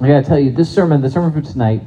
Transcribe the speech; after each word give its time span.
I 0.00 0.06
gotta 0.06 0.24
tell 0.24 0.38
you, 0.38 0.52
this 0.52 0.72
sermon, 0.72 1.00
the 1.00 1.10
sermon 1.10 1.32
for 1.32 1.40
tonight, 1.40 1.82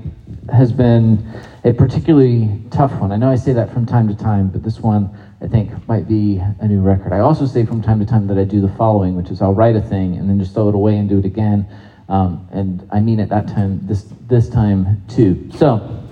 has 0.51 0.73
been 0.73 1.25
a 1.63 1.71
particularly 1.71 2.61
tough 2.69 2.99
one. 2.99 3.09
I 3.09 3.15
know 3.15 3.31
I 3.31 3.35
say 3.35 3.53
that 3.53 3.71
from 3.71 3.85
time 3.85 4.09
to 4.09 4.13
time, 4.13 4.49
but 4.49 4.63
this 4.63 4.81
one 4.81 5.15
I 5.39 5.47
think 5.47 5.87
might 5.87 6.09
be 6.09 6.43
a 6.59 6.67
new 6.67 6.81
record. 6.81 7.13
I 7.13 7.19
also 7.19 7.45
say 7.45 7.63
from 7.63 7.81
time 7.81 7.99
to 7.99 8.05
time 8.05 8.27
that 8.27 8.37
I 8.37 8.43
do 8.43 8.59
the 8.59 8.67
following, 8.67 9.15
which 9.15 9.29
is 9.29 9.41
I'll 9.41 9.53
write 9.53 9.77
a 9.77 9.81
thing 9.81 10.17
and 10.17 10.29
then 10.29 10.37
just 10.39 10.53
throw 10.53 10.67
it 10.67 10.75
away 10.75 10.97
and 10.97 11.07
do 11.07 11.19
it 11.19 11.25
again. 11.25 11.65
Um, 12.09 12.45
and 12.51 12.85
I 12.91 12.99
mean 12.99 13.17
it 13.21 13.29
that 13.29 13.47
time, 13.47 13.79
this 13.87 14.11
this 14.27 14.49
time 14.49 15.03
too. 15.07 15.49
So 15.55 16.03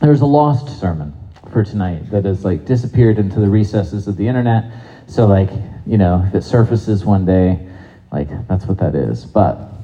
there's 0.00 0.20
a 0.20 0.26
lost 0.26 0.78
sermon 0.78 1.14
for 1.50 1.64
tonight 1.64 2.10
that 2.10 2.26
has 2.26 2.44
like 2.44 2.66
disappeared 2.66 3.18
into 3.18 3.40
the 3.40 3.48
recesses 3.48 4.06
of 4.06 4.18
the 4.18 4.28
internet. 4.28 4.70
So 5.06 5.26
like 5.26 5.48
you 5.86 5.96
know, 5.96 6.22
if 6.28 6.34
it 6.34 6.44
surfaces 6.44 7.06
one 7.06 7.24
day, 7.24 7.66
like 8.12 8.28
that's 8.48 8.66
what 8.66 8.76
that 8.78 8.94
is. 8.94 9.24
But 9.24 9.77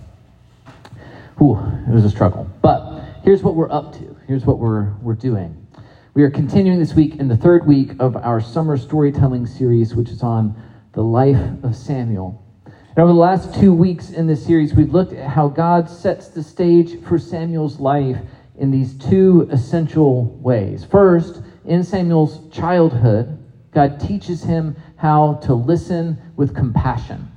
it 1.52 1.92
was 1.92 2.04
a 2.04 2.10
struggle. 2.10 2.48
But 2.62 3.04
here's 3.22 3.42
what 3.42 3.54
we're 3.54 3.70
up 3.70 3.92
to. 3.94 4.16
Here's 4.26 4.46
what 4.46 4.58
we're 4.58 4.94
we're 5.02 5.14
doing. 5.14 5.66
We 6.14 6.22
are 6.22 6.30
continuing 6.30 6.78
this 6.78 6.94
week 6.94 7.16
in 7.16 7.28
the 7.28 7.36
third 7.36 7.66
week 7.66 7.96
of 7.98 8.16
our 8.16 8.40
summer 8.40 8.78
storytelling 8.78 9.44
series, 9.44 9.94
which 9.94 10.08
is 10.08 10.22
on 10.22 10.58
the 10.92 11.02
life 11.02 11.62
of 11.62 11.76
Samuel. 11.76 12.42
And 12.64 12.98
over 12.98 13.12
the 13.12 13.18
last 13.18 13.52
two 13.54 13.74
weeks 13.74 14.10
in 14.10 14.26
this 14.26 14.42
series, 14.42 14.72
we've 14.72 14.92
looked 14.92 15.12
at 15.12 15.28
how 15.28 15.48
God 15.48 15.90
sets 15.90 16.28
the 16.28 16.42
stage 16.42 17.02
for 17.02 17.18
Samuel's 17.18 17.78
life 17.78 18.18
in 18.56 18.70
these 18.70 18.94
two 18.94 19.46
essential 19.50 20.24
ways. 20.40 20.84
First, 20.84 21.42
in 21.66 21.82
Samuel's 21.82 22.48
childhood, 22.50 23.38
God 23.72 24.00
teaches 24.00 24.44
him 24.44 24.76
how 24.96 25.34
to 25.42 25.52
listen 25.52 26.16
with 26.36 26.54
compassion. 26.54 27.30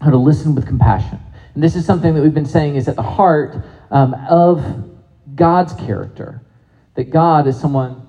How 0.00 0.10
to 0.10 0.18
listen 0.18 0.54
with 0.54 0.66
compassion. 0.66 1.20
And 1.54 1.62
this 1.62 1.76
is 1.76 1.86
something 1.86 2.14
that 2.14 2.20
we've 2.20 2.34
been 2.34 2.44
saying 2.44 2.74
is 2.74 2.88
at 2.88 2.96
the 2.96 3.02
heart 3.02 3.56
um, 3.90 4.14
of 4.28 4.90
God's 5.34 5.72
character. 5.72 6.42
That 6.94 7.10
God 7.10 7.46
is 7.46 7.58
someone 7.58 8.06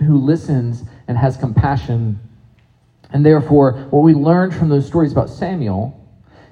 who 0.00 0.16
listens 0.16 0.84
and 1.08 1.16
has 1.16 1.36
compassion. 1.36 2.18
And 3.12 3.24
therefore, 3.24 3.72
what 3.90 4.00
we 4.00 4.12
learned 4.12 4.54
from 4.54 4.68
those 4.68 4.86
stories 4.86 5.12
about 5.12 5.28
Samuel 5.28 5.96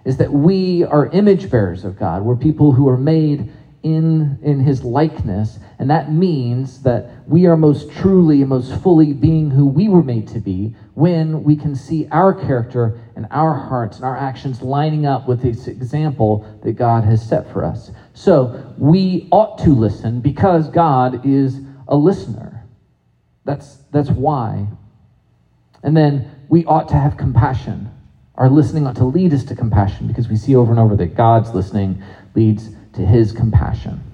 is 0.05 0.17
that 0.19 0.33
we 0.33 0.85
are 0.85 1.07
image 1.07 1.51
bearers 1.51 1.85
of 1.85 1.99
God. 1.99 2.23
We're 2.23 2.37
people 2.37 2.73
who 2.73 2.89
are 2.89 2.97
made 2.97 3.53
in, 3.83 4.39
in 4.43 4.61
his 4.61 4.85
likeness. 4.85 5.59
And 5.79 5.91
that 5.91 6.13
means 6.13 6.83
that 6.83 7.09
we 7.29 7.47
are 7.47 7.57
most 7.57 7.91
truly 7.93 8.41
and 8.41 8.49
most 8.49 8.75
fully 8.83 9.13
being 9.13 9.51
who 9.51 9.67
we 9.67 9.89
were 9.89 10.03
made 10.03 10.27
to 10.29 10.41
be 10.41 10.75
when 10.95 11.45
we 11.45 11.55
can 11.55 11.77
see 11.77 12.09
our 12.11 12.35
character 12.35 12.99
and 13.15 13.29
our 13.31 13.55
hearts 13.55 13.97
and 13.97 14.05
our 14.05 14.17
actions 14.17 14.61
lining 14.61 15.07
up 15.07 15.29
with 15.29 15.41
this 15.41 15.69
example 15.69 16.45
that 16.65 16.73
God 16.73 17.05
has 17.05 17.25
set 17.25 17.53
for 17.53 17.65
us. 17.65 17.93
So 18.13 18.75
we 18.77 19.29
ought 19.31 19.59
to 19.59 19.71
listen 19.71 20.21
because 20.21 20.69
God 20.69 21.25
is 21.25 21.61
a 21.87 21.97
listener. 21.97 22.65
That's, 23.45 23.77
that's 23.93 24.11
why. 24.11 24.67
And 25.85 25.97
then 25.97 26.29
we 26.49 26.65
ought 26.65 26.89
to 26.89 26.97
have 26.97 27.17
compassion. 27.17 27.89
Our 28.35 28.49
listening 28.49 28.85
ought 28.89 28.97
to 28.97 29.05
lead 29.05 29.33
us 29.33 29.45
to 29.45 29.55
compassion 29.55 30.09
because 30.09 30.29
we 30.29 30.35
see 30.35 30.57
over 30.57 30.73
and 30.73 30.81
over 30.81 30.97
that 30.97 31.15
God's 31.15 31.55
listening 31.55 32.03
leads 32.35 32.71
to 32.95 33.07
his 33.07 33.31
compassion. 33.31 34.08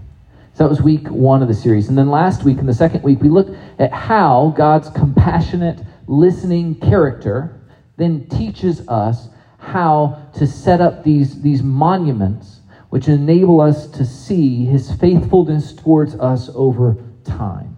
So 0.55 0.65
that 0.65 0.71
was 0.71 0.81
week 0.81 1.09
one 1.09 1.43
of 1.43 1.49
the 1.49 1.55
series. 1.55 1.89
And 1.89 1.99
then 1.99 2.11
last 2.11 2.45
week, 2.45 2.59
in 2.59 2.67
the 2.67 2.73
second 2.73 3.03
week, 3.03 3.21
we 3.21 3.29
looked 3.29 3.57
at 3.79 3.93
how 3.93 4.55
God's 4.57 4.89
compassionate, 4.89 5.83
listening 6.07 6.77
character 6.77 7.61
then 7.97 8.29
teaches 8.29 8.87
us 8.89 9.29
how 9.59 10.31
to 10.35 10.47
set 10.47 10.81
up 10.81 11.03
these, 11.03 11.43
these 11.43 11.63
monuments 11.63 12.61
which 12.91 13.09
enable 13.09 13.61
us 13.61 13.89
to 13.89 14.05
see 14.05 14.65
his 14.65 14.93
faithfulness 14.93 15.73
towards 15.73 16.15
us 16.15 16.49
over 16.55 16.97
time. 17.25 17.77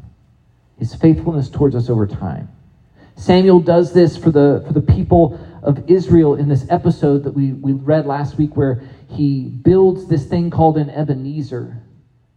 His 0.78 0.94
faithfulness 0.94 1.48
towards 1.48 1.74
us 1.74 1.88
over 1.88 2.06
time. 2.06 2.48
Samuel 3.14 3.60
does 3.60 3.94
this 3.94 4.18
for 4.18 4.30
the, 4.30 4.62
for 4.66 4.74
the 4.74 4.80
people 4.82 5.38
of 5.62 5.88
Israel 5.88 6.34
in 6.34 6.48
this 6.48 6.66
episode 6.68 7.24
that 7.24 7.32
we, 7.32 7.54
we 7.54 7.72
read 7.72 8.04
last 8.04 8.36
week, 8.36 8.54
where 8.56 8.82
he 9.08 9.48
builds 9.48 10.06
this 10.06 10.26
thing 10.26 10.50
called 10.50 10.76
an 10.76 10.90
Ebenezer, 10.90 11.82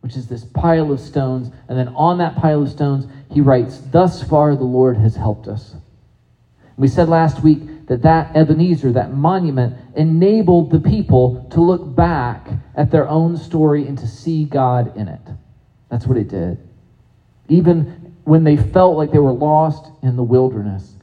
which 0.01 0.15
is 0.15 0.27
this 0.27 0.43
pile 0.43 0.91
of 0.91 0.99
stones. 0.99 1.49
And 1.67 1.77
then 1.77 1.89
on 1.89 2.17
that 2.19 2.35
pile 2.35 2.63
of 2.63 2.69
stones, 2.69 3.05
he 3.29 3.41
writes, 3.41 3.79
Thus 3.91 4.23
far 4.23 4.55
the 4.55 4.63
Lord 4.63 4.97
has 4.97 5.15
helped 5.15 5.47
us. 5.47 5.75
We 6.77 6.87
said 6.87 7.09
last 7.09 7.43
week 7.43 7.87
that 7.87 8.03
that 8.03 8.35
Ebenezer, 8.35 8.93
that 8.93 9.11
monument, 9.11 9.77
enabled 9.95 10.71
the 10.71 10.79
people 10.79 11.45
to 11.51 11.59
look 11.59 11.93
back 11.95 12.47
at 12.75 12.91
their 12.91 13.07
own 13.07 13.35
story 13.35 13.85
and 13.85 13.97
to 13.97 14.07
see 14.07 14.45
God 14.45 14.95
in 14.95 15.09
it. 15.09 15.21
That's 15.89 16.07
what 16.07 16.17
it 16.17 16.29
did. 16.29 16.57
Even 17.49 18.15
when 18.23 18.43
they 18.43 18.55
felt 18.55 18.95
like 18.95 19.11
they 19.11 19.19
were 19.19 19.33
lost 19.33 19.91
in 20.01 20.15
the 20.15 20.23
wilderness, 20.23 20.95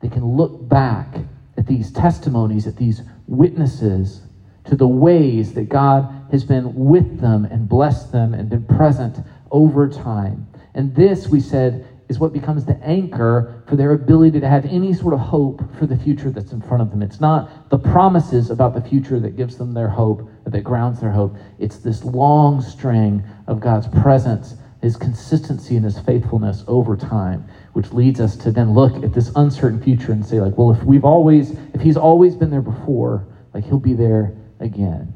they 0.00 0.08
can 0.08 0.24
look 0.36 0.68
back 0.68 1.16
at 1.56 1.66
these 1.66 1.90
testimonies, 1.90 2.66
at 2.66 2.76
these 2.76 3.02
witnesses 3.26 4.20
to 4.64 4.76
the 4.76 4.86
ways 4.86 5.54
that 5.54 5.68
God 5.68 6.15
has 6.30 6.44
been 6.44 6.74
with 6.74 7.20
them 7.20 7.44
and 7.44 7.68
blessed 7.68 8.12
them 8.12 8.34
and 8.34 8.48
been 8.48 8.64
present 8.64 9.18
over 9.50 9.88
time. 9.88 10.46
And 10.74 10.94
this, 10.94 11.28
we 11.28 11.40
said, 11.40 11.86
is 12.08 12.18
what 12.18 12.32
becomes 12.32 12.64
the 12.64 12.76
anchor 12.84 13.62
for 13.66 13.76
their 13.76 13.92
ability 13.92 14.38
to 14.38 14.48
have 14.48 14.64
any 14.66 14.92
sort 14.92 15.12
of 15.12 15.20
hope 15.20 15.62
for 15.76 15.86
the 15.86 15.96
future 15.96 16.30
that's 16.30 16.52
in 16.52 16.60
front 16.60 16.82
of 16.82 16.90
them. 16.90 17.02
It's 17.02 17.20
not 17.20 17.68
the 17.70 17.78
promises 17.78 18.50
about 18.50 18.74
the 18.74 18.80
future 18.80 19.18
that 19.20 19.36
gives 19.36 19.56
them 19.56 19.72
their 19.72 19.88
hope, 19.88 20.28
that 20.44 20.62
grounds 20.62 21.00
their 21.00 21.10
hope. 21.10 21.36
It's 21.58 21.78
this 21.78 22.04
long 22.04 22.60
string 22.60 23.24
of 23.48 23.60
God's 23.60 23.88
presence, 23.88 24.54
His 24.82 24.96
consistency, 24.96 25.74
and 25.74 25.84
His 25.84 25.98
faithfulness 25.98 26.62
over 26.68 26.96
time, 26.96 27.48
which 27.72 27.92
leads 27.92 28.20
us 28.20 28.36
to 28.36 28.52
then 28.52 28.72
look 28.72 29.02
at 29.02 29.12
this 29.12 29.32
uncertain 29.34 29.82
future 29.82 30.12
and 30.12 30.24
say, 30.24 30.40
like, 30.40 30.56
well, 30.56 30.70
if 30.70 30.82
we've 30.84 31.04
always, 31.04 31.56
if 31.74 31.80
He's 31.80 31.96
always 31.96 32.36
been 32.36 32.50
there 32.50 32.62
before, 32.62 33.26
like 33.52 33.64
He'll 33.64 33.78
be 33.80 33.94
there 33.94 34.36
again. 34.60 35.12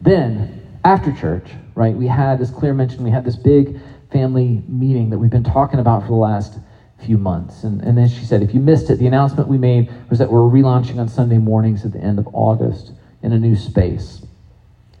Then, 0.00 0.48
after 0.84 1.12
church, 1.12 1.50
right, 1.74 1.96
we 1.96 2.06
had, 2.06 2.40
as 2.40 2.50
Claire 2.50 2.74
mentioned, 2.74 3.04
we 3.04 3.10
had 3.10 3.24
this 3.24 3.36
big 3.36 3.78
family 4.10 4.62
meeting 4.68 5.10
that 5.10 5.18
we've 5.18 5.30
been 5.30 5.44
talking 5.44 5.80
about 5.80 6.02
for 6.02 6.08
the 6.08 6.14
last 6.14 6.58
few 6.98 7.18
months. 7.18 7.64
And, 7.64 7.82
and 7.82 7.96
then 7.96 8.08
she 8.08 8.24
said, 8.24 8.42
if 8.42 8.54
you 8.54 8.60
missed 8.60 8.90
it, 8.90 8.98
the 8.98 9.06
announcement 9.06 9.48
we 9.48 9.58
made 9.58 9.90
was 10.08 10.18
that 10.18 10.30
we're 10.30 10.40
relaunching 10.40 10.98
on 10.98 11.08
Sunday 11.08 11.38
mornings 11.38 11.84
at 11.84 11.92
the 11.92 12.00
end 12.00 12.18
of 12.18 12.28
August 12.32 12.92
in 13.22 13.32
a 13.32 13.38
new 13.38 13.54
space. 13.54 14.20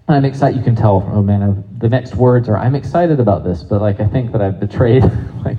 And 0.06 0.16
I'm 0.16 0.24
excited. 0.24 0.56
You 0.56 0.62
can 0.62 0.74
tell, 0.74 1.06
oh 1.12 1.22
man, 1.22 1.42
I've, 1.42 1.78
the 1.80 1.88
next 1.88 2.14
words 2.14 2.48
are, 2.48 2.56
I'm 2.56 2.74
excited 2.74 3.20
about 3.20 3.44
this, 3.44 3.62
but 3.62 3.80
like 3.80 4.00
I 4.00 4.06
think 4.06 4.32
that 4.32 4.40
I've 4.40 4.58
betrayed, 4.58 5.04
like, 5.44 5.58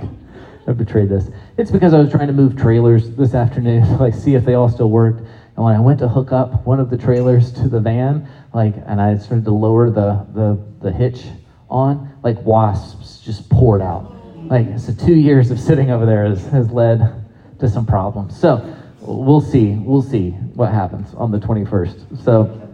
I've 0.67 0.77
betrayed 0.77 1.09
this. 1.09 1.29
It's 1.57 1.71
because 1.71 1.93
I 1.93 1.99
was 1.99 2.09
trying 2.09 2.27
to 2.27 2.33
move 2.33 2.55
trailers 2.55 3.09
this 3.11 3.33
afternoon, 3.33 3.97
like 3.99 4.13
see 4.13 4.35
if 4.35 4.45
they 4.45 4.53
all 4.53 4.69
still 4.69 4.89
worked. 4.89 5.19
And 5.19 5.65
when 5.65 5.75
I 5.75 5.79
went 5.79 5.99
to 5.99 6.07
hook 6.07 6.31
up 6.31 6.65
one 6.65 6.79
of 6.79 6.89
the 6.89 6.97
trailers 6.97 7.51
to 7.53 7.67
the 7.67 7.79
van, 7.79 8.27
like, 8.53 8.75
and 8.85 8.99
I 8.99 9.17
started 9.17 9.45
to 9.45 9.51
lower 9.51 9.89
the, 9.89 10.25
the, 10.33 10.59
the 10.81 10.91
hitch 10.91 11.25
on, 11.69 12.13
like 12.23 12.41
wasps 12.43 13.19
just 13.19 13.49
poured 13.49 13.81
out. 13.81 14.15
Like, 14.49 14.79
so 14.79 14.93
two 14.93 15.15
years 15.15 15.51
of 15.51 15.59
sitting 15.59 15.91
over 15.91 16.05
there 16.05 16.25
has, 16.25 16.45
has 16.47 16.71
led 16.71 17.25
to 17.59 17.67
some 17.67 17.85
problems. 17.85 18.39
So 18.39 18.75
we'll 19.01 19.41
see. 19.41 19.73
We'll 19.73 20.01
see 20.01 20.31
what 20.31 20.71
happens 20.71 21.13
on 21.13 21.31
the 21.31 21.39
21st. 21.39 22.23
So, 22.23 22.67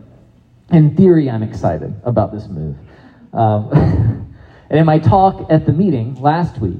in 0.72 0.96
theory, 0.96 1.30
I'm 1.30 1.44
excited 1.44 1.94
about 2.03 2.31
this 2.31 2.47
move. 2.47 2.78
Um, 3.34 3.69
and 4.69 4.80
in 4.80 4.85
my 4.85 4.97
talk 4.97 5.52
at 5.52 5.66
the 5.66 5.74
meeting 5.74 6.16
last 6.16 6.59
week, 6.59 6.80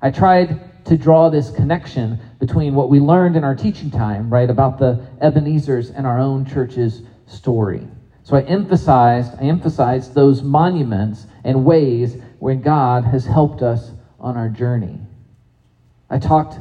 I 0.00 0.10
tried 0.10 0.84
to 0.84 0.96
draw 0.96 1.28
this 1.28 1.50
connection 1.50 2.18
between 2.38 2.74
what 2.74 2.88
we 2.88 2.98
learned 2.98 3.36
in 3.36 3.44
our 3.44 3.54
teaching 3.54 3.90
time, 3.90 4.30
right, 4.30 4.48
about 4.48 4.78
the 4.78 5.04
Ebenezer's 5.20 5.90
and 5.90 6.06
our 6.06 6.18
own 6.18 6.44
church's 6.44 7.02
story. 7.26 7.86
So 8.24 8.36
I 8.36 8.42
emphasized, 8.42 9.34
I 9.38 9.44
emphasized 9.44 10.14
those 10.14 10.42
monuments 10.42 11.26
and 11.42 11.64
ways 11.64 12.16
where 12.38 12.54
God 12.54 13.04
has 13.04 13.26
helped 13.26 13.62
us 13.62 13.92
on 14.20 14.36
our 14.36 14.48
journey. 14.48 15.00
I 16.08 16.18
talked 16.18 16.58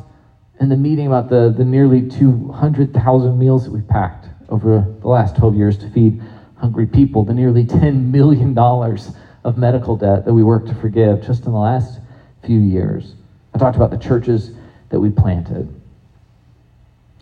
in 0.60 0.70
the 0.70 0.76
meeting 0.76 1.08
about 1.08 1.30
the, 1.30 1.54
the 1.56 1.64
nearly 1.64 2.08
200,000 2.08 3.38
meals 3.38 3.66
that 3.66 3.72
we've 3.72 3.88
packed 3.88 4.30
over 4.50 4.96
the 5.02 5.08
last 5.08 5.36
12 5.36 5.56
years 5.56 5.78
to 5.78 5.90
feed 5.90 6.22
hungry 6.56 6.86
people, 6.86 7.24
the 7.24 7.34
nearly 7.34 7.66
$10 7.66 8.12
million 8.12 8.58
of 8.58 9.58
medical 9.58 9.96
debt 9.96 10.26
that 10.26 10.34
we 10.34 10.44
worked 10.44 10.68
to 10.68 10.76
forgive 10.76 11.22
just 11.22 11.46
in 11.46 11.52
the 11.52 11.58
last 11.58 12.00
few 12.44 12.60
years. 12.60 13.16
I 13.54 13.58
talked 13.58 13.76
about 13.76 13.92
the 13.92 13.98
churches 13.98 14.52
that 14.90 15.00
we 15.00 15.10
planted. 15.10 15.80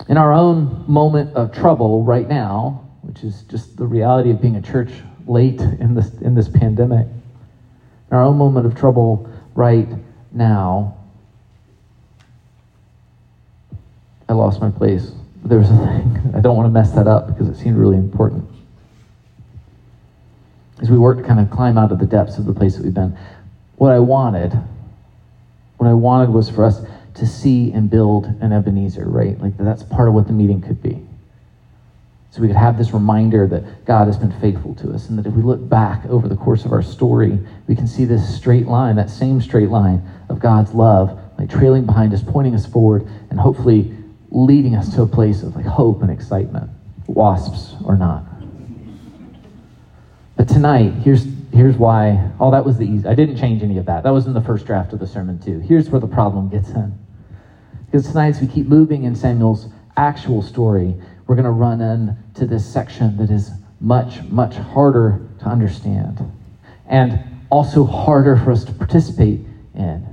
In 0.08 0.18
our 0.18 0.34
own 0.34 0.86
moment 0.88 1.36
of 1.36 1.52
trouble 1.52 2.04
right 2.04 2.28
now, 2.28 2.89
which 3.10 3.24
is 3.24 3.42
just 3.50 3.76
the 3.76 3.88
reality 3.88 4.30
of 4.30 4.40
being 4.40 4.56
a 4.56 4.62
church 4.62 4.92
late 5.26 5.60
in 5.60 5.96
this, 5.96 6.14
in 6.22 6.36
this 6.36 6.48
pandemic, 6.48 7.08
in 7.08 8.16
our 8.16 8.22
own 8.22 8.38
moment 8.38 8.68
of 8.68 8.76
trouble 8.76 9.28
right 9.56 9.88
now, 10.32 10.96
I 14.28 14.34
lost 14.34 14.62
my 14.62 14.70
place. 14.70 15.12
There 15.44 15.58
was 15.58 15.72
a 15.72 15.78
thing. 15.78 16.34
I 16.36 16.40
don't 16.40 16.56
want 16.56 16.68
to 16.68 16.72
mess 16.72 16.92
that 16.92 17.08
up 17.08 17.26
because 17.26 17.48
it 17.48 17.56
seemed 17.56 17.78
really 17.78 17.98
important. 17.98 18.48
as 20.80 20.92
we 20.92 20.98
work 21.00 21.18
to 21.18 21.24
kind 21.24 21.40
of 21.40 21.50
climb 21.50 21.80
out 21.80 21.92
of 21.92 21.98
the 21.98 22.06
depths 22.06 22.38
of 22.38 22.46
the 22.46 22.54
place 22.54 22.76
that 22.76 22.84
we've 22.84 22.94
been, 22.94 23.18
what 23.78 23.92
I 23.92 23.98
wanted, 23.98 24.54
what 25.78 25.88
I 25.88 25.94
wanted 25.94 26.30
was 26.30 26.48
for 26.48 26.64
us 26.64 26.86
to 27.16 27.26
see 27.26 27.72
and 27.72 27.90
build 27.90 28.28
an 28.40 28.54
Ebenezer, 28.54 29.06
right? 29.06 29.40
Like 29.42 29.58
that's 29.58 29.82
part 29.82 30.08
of 30.08 30.14
what 30.14 30.28
the 30.28 30.34
meeting 30.34 30.62
could 30.62 30.84
be. 30.84 31.09
So 32.31 32.42
we 32.42 32.48
could 32.48 32.58
have 32.58 32.78
this 32.78 32.92
reminder 32.92 33.48
that 33.48 33.86
God 33.86 34.06
has 34.06 34.18
been 34.18 34.31
faithful 34.40 34.76
to 34.76 34.94
us, 34.94 35.10
and 35.10 35.18
that 35.18 35.26
if 35.26 35.34
we 35.34 35.42
look 35.42 35.68
back 35.68 36.06
over 36.06 36.28
the 36.28 36.36
course 36.36 36.64
of 36.64 36.72
our 36.72 36.84
story, 36.84 37.40
we 37.68 37.76
can 37.76 37.88
see 37.88 38.06
this 38.06 38.36
straight 38.36 38.68
line, 38.68 38.96
that 38.98 39.10
same 39.10 39.42
straight 39.42 39.70
line 39.70 40.08
of 40.30 40.40
God's 40.40 40.74
love, 40.74 41.20
like 41.40 41.50
trailing 41.50 41.86
behind 41.86 42.14
us, 42.14 42.22
pointing 42.22 42.54
us 42.54 42.68
forward, 42.68 43.08
and 43.31 43.40
hopefully 43.40 43.96
leading 44.30 44.76
us 44.76 44.94
to 44.94 45.02
a 45.02 45.08
place 45.08 45.42
of 45.42 45.56
like 45.56 45.66
hope 45.66 46.04
and 46.04 46.12
excitement, 46.12 46.70
wasps 47.08 47.76
or 47.84 47.98
not. 47.98 48.24
But 50.36 50.48
tonight, 50.48 50.94
here's 51.04 51.26
here's 51.52 51.78
why. 51.78 52.31
Oh, 52.40 52.52
that 52.52 52.64
was 52.64 52.78
the 52.78 52.86
easy. 52.86 53.08
I 53.08 53.16
didn't 53.16 53.38
change 53.38 53.64
any 53.64 53.78
of 53.78 53.86
that. 53.88 54.04
That 54.04 54.12
was 54.12 54.28
in 54.28 54.34
the 54.34 54.42
first 54.42 54.66
draft 54.66 54.94
of 54.94 55.00
the 55.00 55.08
sermon 55.08 55.40
too. 55.40 55.60
Here's 55.60 55.90
where 55.90 56.00
the 56.00 56.08
problem 56.08 56.48
gets 56.50 56.70
in. 56.70 56.98
Because 57.86 58.08
tonight, 58.08 58.30
as 58.30 58.42
we 58.42 58.48
keep 58.48 58.68
moving 58.68 59.04
in 59.04 59.16
Samuel's 59.16 59.68
actual 59.98 60.42
story, 60.42 60.96
we're 61.30 61.36
going 61.36 61.46
to 61.46 61.52
run 61.52 61.80
into 61.80 62.48
this 62.48 62.66
section 62.66 63.16
that 63.18 63.30
is 63.30 63.52
much, 63.80 64.20
much 64.24 64.56
harder 64.56 65.22
to 65.38 65.46
understand 65.46 66.20
and 66.88 67.24
also 67.52 67.86
harder 67.86 68.36
for 68.36 68.52
us 68.52 68.64
to 68.64 68.74
participate 68.74 69.40
in. 69.76 70.08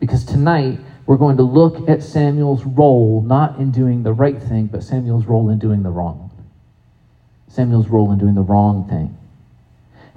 Because 0.00 0.24
tonight, 0.24 0.80
we're 1.04 1.18
going 1.18 1.36
to 1.36 1.42
look 1.42 1.86
at 1.86 2.02
Samuel's 2.02 2.64
role 2.64 3.20
not 3.20 3.58
in 3.58 3.70
doing 3.70 4.02
the 4.02 4.12
right 4.14 4.42
thing, 4.42 4.68
but 4.68 4.82
Samuel's 4.82 5.26
role 5.26 5.50
in 5.50 5.58
doing 5.58 5.82
the 5.82 5.90
wrong. 5.90 6.30
Samuel's 7.48 7.88
role 7.88 8.10
in 8.10 8.18
doing 8.18 8.34
the 8.34 8.40
wrong 8.40 8.88
thing. 8.88 9.18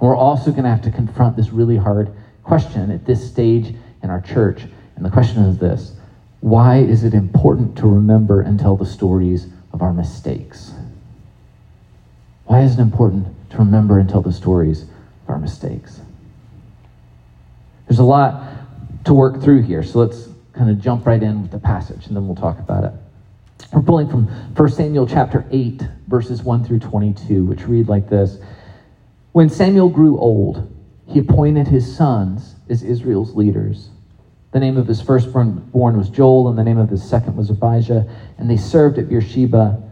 we're 0.00 0.16
also 0.16 0.50
going 0.50 0.64
to 0.64 0.70
have 0.70 0.82
to 0.82 0.90
confront 0.90 1.36
this 1.36 1.50
really 1.50 1.76
hard 1.76 2.10
question 2.42 2.90
at 2.90 3.04
this 3.04 3.30
stage 3.30 3.74
in 4.02 4.08
our 4.08 4.22
church. 4.22 4.62
And 4.96 5.04
the 5.04 5.10
question 5.10 5.42
is 5.44 5.58
this 5.58 5.92
why 6.40 6.78
is 6.78 7.04
it 7.04 7.12
important 7.12 7.76
to 7.76 7.86
remember 7.86 8.40
and 8.40 8.58
tell 8.58 8.76
the 8.76 8.86
stories 8.86 9.46
of 9.72 9.82
our 9.82 9.92
mistakes? 9.92 10.72
Why 12.44 12.62
is 12.62 12.74
it 12.74 12.80
important 12.80 13.28
to 13.50 13.58
remember 13.58 13.98
and 13.98 14.08
tell 14.08 14.22
the 14.22 14.32
stories 14.32 14.82
of 14.82 15.28
our 15.28 15.38
mistakes? 15.38 16.00
There's 17.86 17.98
a 17.98 18.04
lot 18.04 19.04
to 19.04 19.14
work 19.14 19.40
through 19.42 19.62
here, 19.62 19.82
so 19.82 20.00
let's 20.00 20.28
kind 20.52 20.70
of 20.70 20.80
jump 20.80 21.06
right 21.06 21.22
in 21.22 21.42
with 21.42 21.50
the 21.50 21.58
passage 21.58 22.06
and 22.06 22.16
then 22.16 22.26
we'll 22.26 22.36
talk 22.36 22.58
about 22.58 22.84
it. 22.84 22.92
We're 23.72 23.82
pulling 23.82 24.08
from 24.08 24.26
1 24.54 24.68
Samuel 24.70 25.06
chapter 25.06 25.46
8, 25.50 25.82
verses 26.08 26.42
1 26.42 26.64
through 26.64 26.80
22, 26.80 27.44
which 27.44 27.66
read 27.66 27.88
like 27.88 28.08
this 28.08 28.38
When 29.32 29.48
Samuel 29.48 29.88
grew 29.88 30.18
old, 30.18 30.70
he 31.06 31.18
appointed 31.18 31.68
his 31.68 31.96
sons 31.96 32.54
as 32.68 32.82
Israel's 32.82 33.34
leaders. 33.34 33.88
The 34.52 34.60
name 34.60 34.76
of 34.76 34.86
his 34.86 35.00
firstborn 35.00 35.70
was 35.72 36.10
Joel, 36.10 36.48
and 36.48 36.58
the 36.58 36.62
name 36.62 36.76
of 36.76 36.90
his 36.90 37.02
second 37.02 37.36
was 37.36 37.48
Abijah, 37.48 38.06
and 38.36 38.50
they 38.50 38.58
served 38.58 38.98
at 38.98 39.08
Beersheba. 39.08 39.82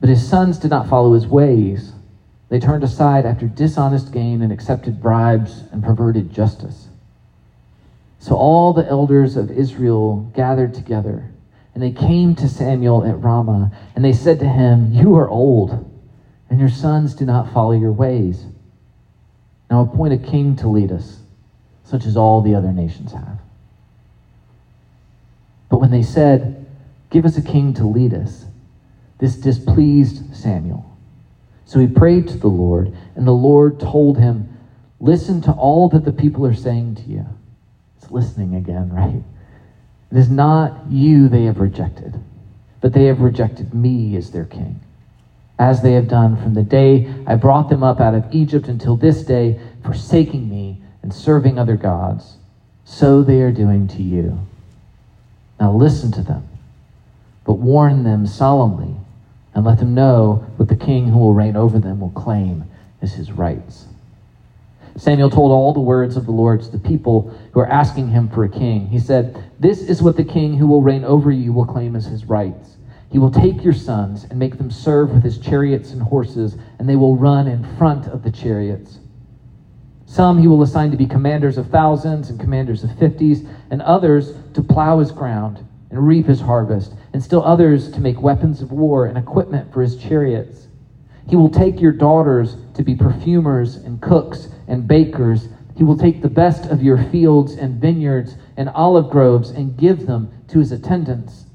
But 0.00 0.10
his 0.10 0.26
sons 0.26 0.58
did 0.58 0.70
not 0.70 0.86
follow 0.86 1.14
his 1.14 1.26
ways. 1.26 1.94
They 2.50 2.58
turned 2.58 2.84
aside 2.84 3.24
after 3.24 3.46
dishonest 3.46 4.12
gain 4.12 4.42
and 4.42 4.52
accepted 4.52 5.00
bribes 5.00 5.64
and 5.72 5.82
perverted 5.82 6.30
justice. 6.30 6.88
So 8.18 8.36
all 8.36 8.74
the 8.74 8.86
elders 8.86 9.34
of 9.34 9.50
Israel 9.50 10.30
gathered 10.34 10.74
together, 10.74 11.30
and 11.72 11.82
they 11.82 11.90
came 11.90 12.34
to 12.34 12.48
Samuel 12.48 13.02
at 13.02 13.22
Ramah, 13.22 13.70
and 13.94 14.04
they 14.04 14.12
said 14.12 14.38
to 14.40 14.48
him, 14.48 14.92
You 14.92 15.16
are 15.16 15.28
old, 15.28 15.90
and 16.50 16.60
your 16.60 16.68
sons 16.68 17.14
do 17.14 17.24
not 17.24 17.50
follow 17.50 17.72
your 17.72 17.92
ways. 17.92 18.44
Now 19.70 19.80
appoint 19.80 20.12
a 20.12 20.18
king 20.18 20.54
to 20.56 20.68
lead 20.68 20.92
us, 20.92 21.20
such 21.82 22.04
as 22.04 22.14
all 22.14 22.42
the 22.42 22.54
other 22.54 22.72
nations 22.72 23.12
have. 23.12 23.45
But 25.68 25.80
when 25.80 25.90
they 25.90 26.02
said, 26.02 26.66
Give 27.10 27.24
us 27.24 27.36
a 27.36 27.42
king 27.42 27.72
to 27.74 27.84
lead 27.86 28.12
us, 28.12 28.46
this 29.18 29.36
displeased 29.36 30.34
Samuel. 30.34 30.84
So 31.64 31.78
he 31.80 31.86
prayed 31.86 32.28
to 32.28 32.36
the 32.36 32.48
Lord, 32.48 32.94
and 33.14 33.26
the 33.26 33.32
Lord 33.32 33.80
told 33.80 34.18
him, 34.18 34.52
Listen 35.00 35.40
to 35.42 35.52
all 35.52 35.88
that 35.90 36.04
the 36.04 36.12
people 36.12 36.46
are 36.46 36.54
saying 36.54 36.96
to 36.96 37.02
you. 37.02 37.26
It's 37.96 38.10
listening 38.10 38.54
again, 38.54 38.92
right? 38.94 39.22
It 40.10 40.16
is 40.16 40.30
not 40.30 40.86
you 40.88 41.28
they 41.28 41.44
have 41.44 41.58
rejected, 41.58 42.20
but 42.80 42.92
they 42.92 43.06
have 43.06 43.20
rejected 43.20 43.74
me 43.74 44.16
as 44.16 44.30
their 44.30 44.44
king, 44.44 44.80
as 45.58 45.82
they 45.82 45.94
have 45.94 46.06
done 46.06 46.36
from 46.36 46.54
the 46.54 46.62
day 46.62 47.12
I 47.26 47.34
brought 47.34 47.68
them 47.68 47.82
up 47.82 48.00
out 48.00 48.14
of 48.14 48.32
Egypt 48.32 48.68
until 48.68 48.96
this 48.96 49.24
day, 49.24 49.58
forsaking 49.82 50.48
me 50.48 50.80
and 51.02 51.12
serving 51.12 51.58
other 51.58 51.76
gods. 51.76 52.36
So 52.84 53.22
they 53.22 53.40
are 53.40 53.50
doing 53.50 53.88
to 53.88 54.02
you. 54.02 54.46
Now 55.58 55.72
listen 55.72 56.12
to 56.12 56.22
them, 56.22 56.46
but 57.44 57.54
warn 57.54 58.04
them 58.04 58.26
solemnly, 58.26 58.96
and 59.54 59.64
let 59.64 59.78
them 59.78 59.94
know 59.94 60.46
what 60.56 60.68
the 60.68 60.76
king 60.76 61.08
who 61.08 61.18
will 61.18 61.32
reign 61.32 61.56
over 61.56 61.78
them 61.78 62.00
will 62.00 62.10
claim 62.10 62.64
as 63.00 63.14
his 63.14 63.32
rights. 63.32 63.86
Samuel 64.96 65.30
told 65.30 65.52
all 65.52 65.72
the 65.72 65.80
words 65.80 66.16
of 66.16 66.24
the 66.24 66.32
Lord 66.32 66.62
to 66.62 66.70
the 66.70 66.78
people 66.78 67.30
who 67.52 67.60
are 67.60 67.68
asking 67.68 68.08
him 68.08 68.28
for 68.28 68.44
a 68.44 68.48
king. 68.48 68.86
He 68.88 68.98
said, 68.98 69.42
This 69.58 69.82
is 69.82 70.02
what 70.02 70.16
the 70.16 70.24
king 70.24 70.56
who 70.56 70.66
will 70.66 70.82
reign 70.82 71.04
over 71.04 71.30
you 71.30 71.52
will 71.52 71.66
claim 71.66 71.96
as 71.96 72.06
his 72.06 72.24
rights. 72.24 72.76
He 73.10 73.18
will 73.18 73.30
take 73.30 73.62
your 73.62 73.74
sons 73.74 74.24
and 74.24 74.38
make 74.38 74.58
them 74.58 74.70
serve 74.70 75.12
with 75.12 75.22
his 75.22 75.38
chariots 75.38 75.92
and 75.92 76.02
horses, 76.02 76.56
and 76.78 76.88
they 76.88 76.96
will 76.96 77.16
run 77.16 77.46
in 77.46 77.62
front 77.62 78.06
of 78.06 78.22
the 78.22 78.30
chariots. 78.30 78.98
Some 80.06 80.38
he 80.38 80.46
will 80.46 80.62
assign 80.62 80.92
to 80.92 80.96
be 80.96 81.04
commanders 81.04 81.58
of 81.58 81.66
thousands 81.66 82.30
and 82.30 82.38
commanders 82.38 82.84
of 82.84 82.92
fifties, 82.92 83.42
and 83.70 83.82
others 83.82 84.38
to 84.54 84.62
plow 84.62 85.00
his 85.00 85.10
ground 85.10 85.66
and 85.90 86.06
reap 86.06 86.26
his 86.26 86.40
harvest, 86.40 86.94
and 87.12 87.22
still 87.22 87.42
others 87.42 87.90
to 87.90 88.00
make 88.00 88.22
weapons 88.22 88.62
of 88.62 88.72
war 88.72 89.04
and 89.04 89.18
equipment 89.18 89.72
for 89.72 89.82
his 89.82 89.96
chariots. 89.96 90.68
He 91.26 91.34
will 91.34 91.48
take 91.48 91.80
your 91.80 91.90
daughters 91.92 92.56
to 92.74 92.82
be 92.84 92.94
perfumers 92.94 93.76
and 93.76 94.00
cooks 94.00 94.48
and 94.68 94.86
bakers. 94.86 95.48
He 95.74 95.82
will 95.82 95.96
take 95.96 96.20
the 96.20 96.28
best 96.28 96.66
of 96.66 96.80
your 96.80 96.96
fields 96.96 97.56
and 97.56 97.80
vineyards 97.80 98.36
and 98.56 98.68
olive 98.70 99.08
groves 99.08 99.50
and 99.50 99.76
give 99.76 100.06
them 100.06 100.28
to 100.46 100.58
his 100.60 100.70
attendants. 100.70 101.46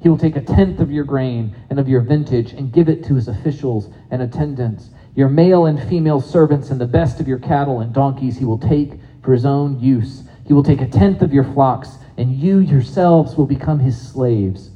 He 0.00 0.08
will 0.08 0.16
take 0.16 0.36
a 0.36 0.40
tenth 0.40 0.80
of 0.80 0.90
your 0.90 1.04
grain 1.04 1.52
and 1.68 1.78
of 1.78 1.86
your 1.86 2.00
vintage 2.00 2.54
and 2.54 2.72
give 2.72 2.88
it 2.88 3.02
to 3.04 3.14
his 3.14 3.28
officials 3.28 3.88
and 4.10 4.22
attendants 4.22 4.90
your 5.14 5.28
male 5.28 5.66
and 5.66 5.80
female 5.80 6.20
servants 6.20 6.70
and 6.70 6.80
the 6.80 6.86
best 6.86 7.20
of 7.20 7.28
your 7.28 7.38
cattle 7.38 7.80
and 7.80 7.92
donkeys 7.92 8.38
he 8.38 8.44
will 8.44 8.58
take 8.58 8.92
for 9.22 9.32
his 9.32 9.44
own 9.44 9.78
use. 9.78 10.24
He 10.46 10.52
will 10.52 10.62
take 10.62 10.80
a 10.80 10.86
tenth 10.86 11.22
of 11.22 11.32
your 11.32 11.44
flocks, 11.44 11.98
and 12.16 12.32
you 12.32 12.58
yourselves 12.58 13.36
will 13.36 13.46
become 13.46 13.80
his 13.80 14.00
slaves. 14.00 14.70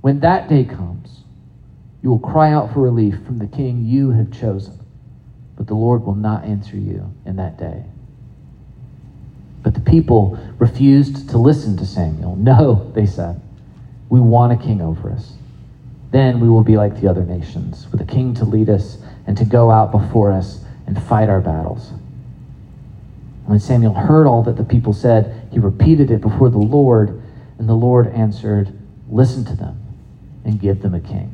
When 0.00 0.20
that 0.20 0.48
day 0.48 0.64
comes, 0.64 1.22
you 2.02 2.10
will 2.10 2.18
cry 2.18 2.50
out 2.50 2.72
for 2.72 2.80
relief 2.80 3.22
from 3.24 3.38
the 3.38 3.46
king 3.46 3.84
you 3.84 4.10
have 4.10 4.30
chosen, 4.30 4.78
but 5.56 5.66
the 5.66 5.74
Lord 5.74 6.04
will 6.04 6.16
not 6.16 6.44
answer 6.44 6.76
you 6.76 7.14
in 7.24 7.36
that 7.36 7.56
day. 7.56 7.84
But 9.62 9.74
the 9.74 9.80
people 9.80 10.36
refused 10.58 11.28
to 11.30 11.38
listen 11.38 11.76
to 11.76 11.86
Samuel. 11.86 12.34
No, 12.34 12.90
they 12.94 13.06
said, 13.06 13.40
we 14.08 14.20
want 14.20 14.52
a 14.52 14.56
king 14.56 14.82
over 14.82 15.10
us. 15.10 15.34
Then 16.10 16.40
we 16.40 16.48
will 16.48 16.62
be 16.62 16.76
like 16.76 17.00
the 17.00 17.08
other 17.08 17.24
nations, 17.24 17.90
with 17.90 18.00
a 18.00 18.04
king 18.04 18.34
to 18.34 18.44
lead 18.44 18.68
us 18.68 18.98
and 19.26 19.36
to 19.36 19.44
go 19.44 19.70
out 19.70 19.90
before 19.90 20.32
us 20.32 20.64
and 20.86 21.00
fight 21.02 21.28
our 21.28 21.40
battles. 21.40 21.92
When 23.46 23.58
Samuel 23.58 23.94
heard 23.94 24.26
all 24.26 24.42
that 24.44 24.56
the 24.56 24.64
people 24.64 24.92
said, 24.92 25.48
he 25.52 25.58
repeated 25.58 26.10
it 26.10 26.20
before 26.20 26.48
the 26.48 26.58
Lord, 26.58 27.22
and 27.58 27.68
the 27.68 27.74
Lord 27.74 28.08
answered, 28.08 28.78
Listen 29.08 29.44
to 29.44 29.54
them 29.54 29.78
and 30.44 30.60
give 30.60 30.80
them 30.80 30.94
a 30.94 31.00
king. 31.00 31.32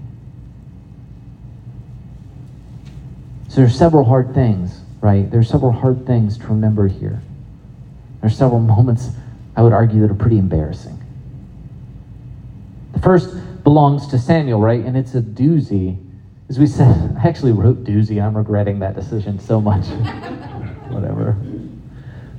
So 3.49 3.57
there's 3.57 3.79
several 3.79 4.05
hard 4.05 4.35
things, 4.35 4.81
right? 5.01 5.31
There's 5.31 5.49
several 5.49 5.73
hard 5.73 6.07
things 6.07 6.39
to 6.39 6.47
remember 6.49 6.89
here. 6.89 7.23
There's 8.21 8.37
several 8.37 8.61
moments, 8.75 9.11
I 9.57 9.63
would 9.63 9.73
argue, 9.73 10.01
that 10.01 10.11
are 10.11 10.15
pretty 10.15 10.39
embarrassing. 10.39 10.99
The 12.93 13.01
first 13.01 13.37
belongs 13.63 14.09
to 14.09 14.19
Samuel, 14.19 14.61
right? 14.61 14.85
And 14.85 14.97
it's 14.97 15.15
a 15.15 15.21
doozy 15.21 15.99
as 16.49 16.59
we 16.59 16.67
said, 16.67 17.15
I 17.19 17.29
actually 17.29 17.53
wrote 17.53 17.85
doozy. 17.85 18.23
I'm 18.23 18.37
regretting 18.37 18.79
that 18.79 18.95
decision 18.95 19.39
so 19.39 19.61
much. 19.61 19.87
Whatever. 20.89 21.37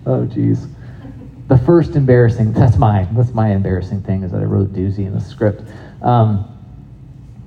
Oh, 0.05 0.25
geez. 0.25 0.67
The 1.47 1.57
first 1.57 1.95
embarrassing, 1.95 2.53
that's 2.53 2.77
my, 2.77 3.07
that's 3.11 3.33
my 3.33 3.49
embarrassing 3.49 4.01
thing 4.01 4.23
is 4.23 4.31
that 4.31 4.41
I 4.41 4.45
wrote 4.45 4.73
doozy 4.73 5.05
in 5.05 5.13
the 5.13 5.19
script. 5.19 5.63
Um, 6.01 6.45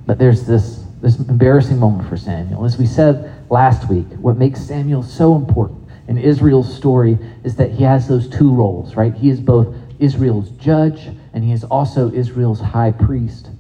but 0.07 0.19
there's 0.19 0.45
this, 0.45 0.85
this 1.01 1.19
embarrassing 1.19 1.79
moment 1.79 2.09
for 2.09 2.17
Samuel. 2.17 2.65
As 2.65 2.77
we 2.77 2.87
said 2.87 3.29
last 3.49 3.89
week, 3.89 4.07
what 4.15 4.37
makes 4.37 4.61
Samuel 4.61 5.03
so 5.03 5.35
important 5.35 5.89
in 6.07 6.19
Israel's 6.19 6.73
story 6.73 7.19
is 7.43 7.57
that 7.57 7.71
he 7.71 7.85
has 7.85 8.07
those 8.09 8.29
two 8.29 8.53
roles, 8.53 8.97
right? 8.97 9.15
He 9.15 9.29
is 9.29 9.41
both 9.41 9.75
Israel's 9.99 10.51
judge 10.51 11.11
and 11.33 11.45
he 11.45 11.53
is 11.53 11.65
also 11.65 12.11
Israel's 12.11 12.61
high 12.61 12.91
priest. 12.91 13.51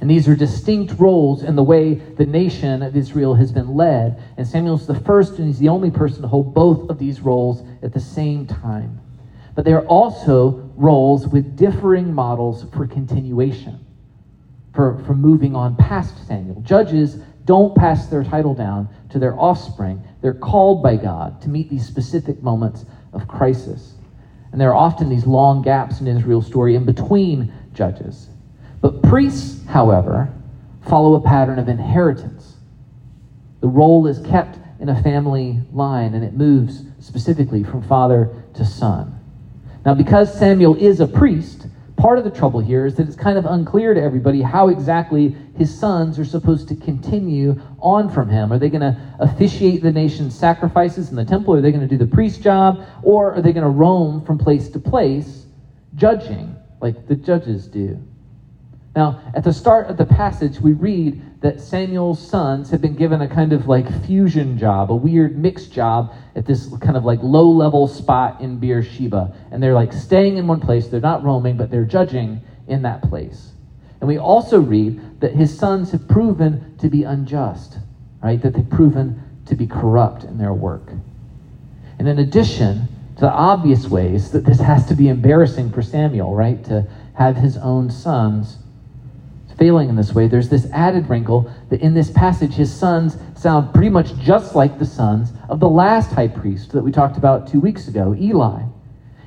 And 0.00 0.08
these 0.08 0.28
are 0.28 0.36
distinct 0.36 0.98
roles 1.00 1.42
in 1.42 1.56
the 1.56 1.62
way 1.62 1.94
the 1.94 2.26
nation 2.26 2.82
of 2.82 2.96
Israel 2.96 3.34
has 3.34 3.50
been 3.50 3.74
led. 3.74 4.22
And 4.36 4.46
Samuel's 4.46 4.86
the 4.86 4.98
first 5.00 5.38
and 5.38 5.46
he's 5.46 5.58
the 5.58 5.68
only 5.68 5.90
person 5.90 6.22
to 6.22 6.28
hold 6.28 6.54
both 6.54 6.88
of 6.88 6.98
these 6.98 7.20
roles 7.20 7.64
at 7.82 7.92
the 7.92 8.00
same 8.00 8.46
time. 8.46 9.00
But 9.54 9.64
they 9.64 9.72
are 9.72 9.86
also 9.86 10.70
roles 10.76 11.26
with 11.26 11.56
differing 11.56 12.14
models 12.14 12.64
for 12.72 12.86
continuation, 12.86 13.84
for, 14.72 15.02
for 15.04 15.14
moving 15.14 15.56
on 15.56 15.74
past 15.74 16.28
Samuel. 16.28 16.60
Judges 16.60 17.16
don't 17.44 17.74
pass 17.74 18.06
their 18.06 18.22
title 18.22 18.54
down 18.54 18.88
to 19.08 19.18
their 19.18 19.34
offspring, 19.34 20.02
they're 20.20 20.34
called 20.34 20.82
by 20.82 20.96
God 20.96 21.40
to 21.40 21.48
meet 21.48 21.70
these 21.70 21.86
specific 21.86 22.42
moments 22.42 22.84
of 23.12 23.26
crisis. 23.26 23.94
And 24.52 24.60
there 24.60 24.70
are 24.70 24.76
often 24.76 25.08
these 25.08 25.26
long 25.26 25.62
gaps 25.62 26.00
in 26.00 26.06
Israel's 26.06 26.46
story 26.46 26.74
in 26.74 26.84
between 26.84 27.52
judges. 27.72 28.28
But 28.80 29.02
priests, 29.02 29.66
however, 29.66 30.32
follow 30.82 31.14
a 31.14 31.20
pattern 31.20 31.58
of 31.58 31.68
inheritance. 31.68 32.56
The 33.60 33.68
role 33.68 34.06
is 34.06 34.18
kept 34.20 34.58
in 34.80 34.88
a 34.88 35.02
family 35.02 35.60
line 35.72 36.14
and 36.14 36.24
it 36.24 36.34
moves 36.34 36.84
specifically 37.00 37.64
from 37.64 37.82
father 37.82 38.30
to 38.54 38.64
son. 38.64 39.18
Now, 39.84 39.94
because 39.94 40.32
Samuel 40.32 40.76
is 40.76 41.00
a 41.00 41.06
priest, 41.06 41.66
part 41.96 42.18
of 42.18 42.24
the 42.24 42.30
trouble 42.30 42.60
here 42.60 42.86
is 42.86 42.94
that 42.94 43.08
it's 43.08 43.16
kind 43.16 43.36
of 43.36 43.46
unclear 43.46 43.92
to 43.92 44.00
everybody 44.00 44.40
how 44.40 44.68
exactly 44.68 45.34
his 45.56 45.76
sons 45.76 46.18
are 46.18 46.24
supposed 46.24 46.68
to 46.68 46.76
continue 46.76 47.60
on 47.80 48.08
from 48.08 48.28
him. 48.28 48.52
Are 48.52 48.58
they 48.58 48.68
going 48.68 48.80
to 48.80 48.96
officiate 49.18 49.82
the 49.82 49.90
nation's 49.90 50.38
sacrifices 50.38 51.10
in 51.10 51.16
the 51.16 51.24
temple? 51.24 51.54
Are 51.54 51.60
they 51.60 51.72
going 51.72 51.86
to 51.86 51.88
do 51.88 51.96
the 51.96 52.06
priest 52.06 52.40
job? 52.40 52.84
Or 53.02 53.34
are 53.34 53.40
they 53.40 53.52
going 53.52 53.64
to 53.64 53.70
roam 53.70 54.24
from 54.24 54.38
place 54.38 54.68
to 54.70 54.78
place, 54.78 55.46
judging 55.96 56.54
like 56.80 57.08
the 57.08 57.16
judges 57.16 57.66
do? 57.66 57.98
Now, 58.96 59.20
at 59.34 59.44
the 59.44 59.52
start 59.52 59.88
of 59.88 59.96
the 59.96 60.04
passage, 60.04 60.60
we 60.60 60.72
read 60.72 61.40
that 61.40 61.60
Samuel's 61.60 62.18
sons 62.18 62.70
have 62.70 62.80
been 62.80 62.96
given 62.96 63.20
a 63.20 63.28
kind 63.28 63.52
of 63.52 63.68
like 63.68 63.86
fusion 64.04 64.58
job, 64.58 64.90
a 64.90 64.96
weird 64.96 65.38
mixed 65.38 65.72
job 65.72 66.12
at 66.34 66.46
this 66.46 66.68
kind 66.80 66.96
of 66.96 67.04
like 67.04 67.20
low 67.22 67.48
level 67.48 67.86
spot 67.86 68.40
in 68.40 68.58
Beersheba. 68.58 69.32
And 69.52 69.62
they're 69.62 69.74
like 69.74 69.92
staying 69.92 70.36
in 70.36 70.46
one 70.46 70.60
place, 70.60 70.88
they're 70.88 71.00
not 71.00 71.22
roaming, 71.22 71.56
but 71.56 71.70
they're 71.70 71.84
judging 71.84 72.40
in 72.66 72.82
that 72.82 73.02
place. 73.02 73.52
And 74.00 74.08
we 74.08 74.18
also 74.18 74.60
read 74.60 75.20
that 75.20 75.32
his 75.32 75.56
sons 75.56 75.92
have 75.92 76.08
proven 76.08 76.76
to 76.78 76.88
be 76.88 77.04
unjust, 77.04 77.78
right? 78.22 78.40
That 78.40 78.54
they've 78.54 78.68
proven 78.68 79.22
to 79.46 79.54
be 79.54 79.66
corrupt 79.66 80.24
in 80.24 80.38
their 80.38 80.54
work. 80.54 80.90
And 81.98 82.08
in 82.08 82.18
addition 82.18 82.88
to 83.16 83.22
the 83.22 83.30
obvious 83.30 83.88
ways 83.88 84.30
that 84.30 84.44
this 84.44 84.60
has 84.60 84.86
to 84.86 84.94
be 84.94 85.08
embarrassing 85.08 85.70
for 85.70 85.82
Samuel, 85.82 86.34
right? 86.34 86.64
To 86.64 86.86
have 87.14 87.36
his 87.36 87.56
own 87.56 87.90
sons 87.90 88.58
failing 89.58 89.88
in 89.88 89.96
this 89.96 90.14
way, 90.14 90.28
there's 90.28 90.48
this 90.48 90.70
added 90.72 91.08
wrinkle 91.10 91.50
that 91.68 91.80
in 91.80 91.92
this 91.92 92.10
passage, 92.10 92.54
his 92.54 92.72
sons 92.72 93.18
sound 93.34 93.74
pretty 93.74 93.90
much 93.90 94.14
just 94.16 94.54
like 94.54 94.78
the 94.78 94.86
sons 94.86 95.32
of 95.48 95.60
the 95.60 95.68
last 95.68 96.12
high 96.12 96.28
priest 96.28 96.72
that 96.72 96.82
we 96.82 96.92
talked 96.92 97.16
about 97.16 97.48
two 97.48 97.60
weeks 97.60 97.88
ago, 97.88 98.14
Eli. 98.14 98.62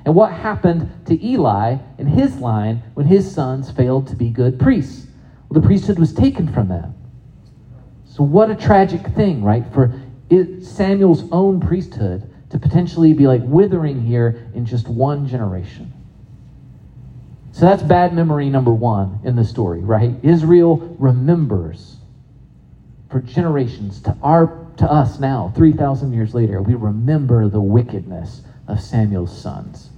And 0.05 0.15
what 0.15 0.31
happened 0.31 0.89
to 1.05 1.23
Eli 1.23 1.77
in 1.97 2.07
his 2.07 2.37
line 2.37 2.81
when 2.95 3.05
his 3.05 3.29
sons 3.31 3.69
failed 3.69 4.07
to 4.07 4.15
be 4.15 4.29
good 4.29 4.57
priests? 4.57 5.05
Well, 5.49 5.61
the 5.61 5.67
priesthood 5.67 5.99
was 5.99 6.13
taken 6.13 6.51
from 6.51 6.69
them. 6.69 6.95
So, 8.05 8.23
what 8.23 8.49
a 8.49 8.55
tragic 8.55 9.05
thing, 9.07 9.43
right? 9.43 9.63
For 9.73 9.93
Samuel's 10.61 11.23
own 11.31 11.59
priesthood 11.59 12.29
to 12.49 12.57
potentially 12.57 13.13
be 13.13 13.27
like 13.27 13.41
withering 13.43 14.01
here 14.01 14.49
in 14.53 14.65
just 14.65 14.87
one 14.87 15.27
generation. 15.27 15.93
So 17.51 17.65
that's 17.65 17.83
bad 17.83 18.13
memory 18.13 18.49
number 18.49 18.73
one 18.73 19.19
in 19.23 19.35
the 19.35 19.43
story, 19.43 19.81
right? 19.81 20.15
Israel 20.23 20.95
remembers 20.97 21.97
for 23.09 23.19
generations 23.19 24.01
to 24.01 24.15
our 24.23 24.61
to 24.77 24.91
us 24.91 25.19
now, 25.19 25.51
3,000 25.55 26.13
years 26.13 26.33
later, 26.33 26.61
we 26.61 26.73
remember 26.73 27.47
the 27.47 27.61
wickedness 27.61 28.41
of 28.67 28.81
Samuel's 28.81 29.37
sons. 29.37 29.89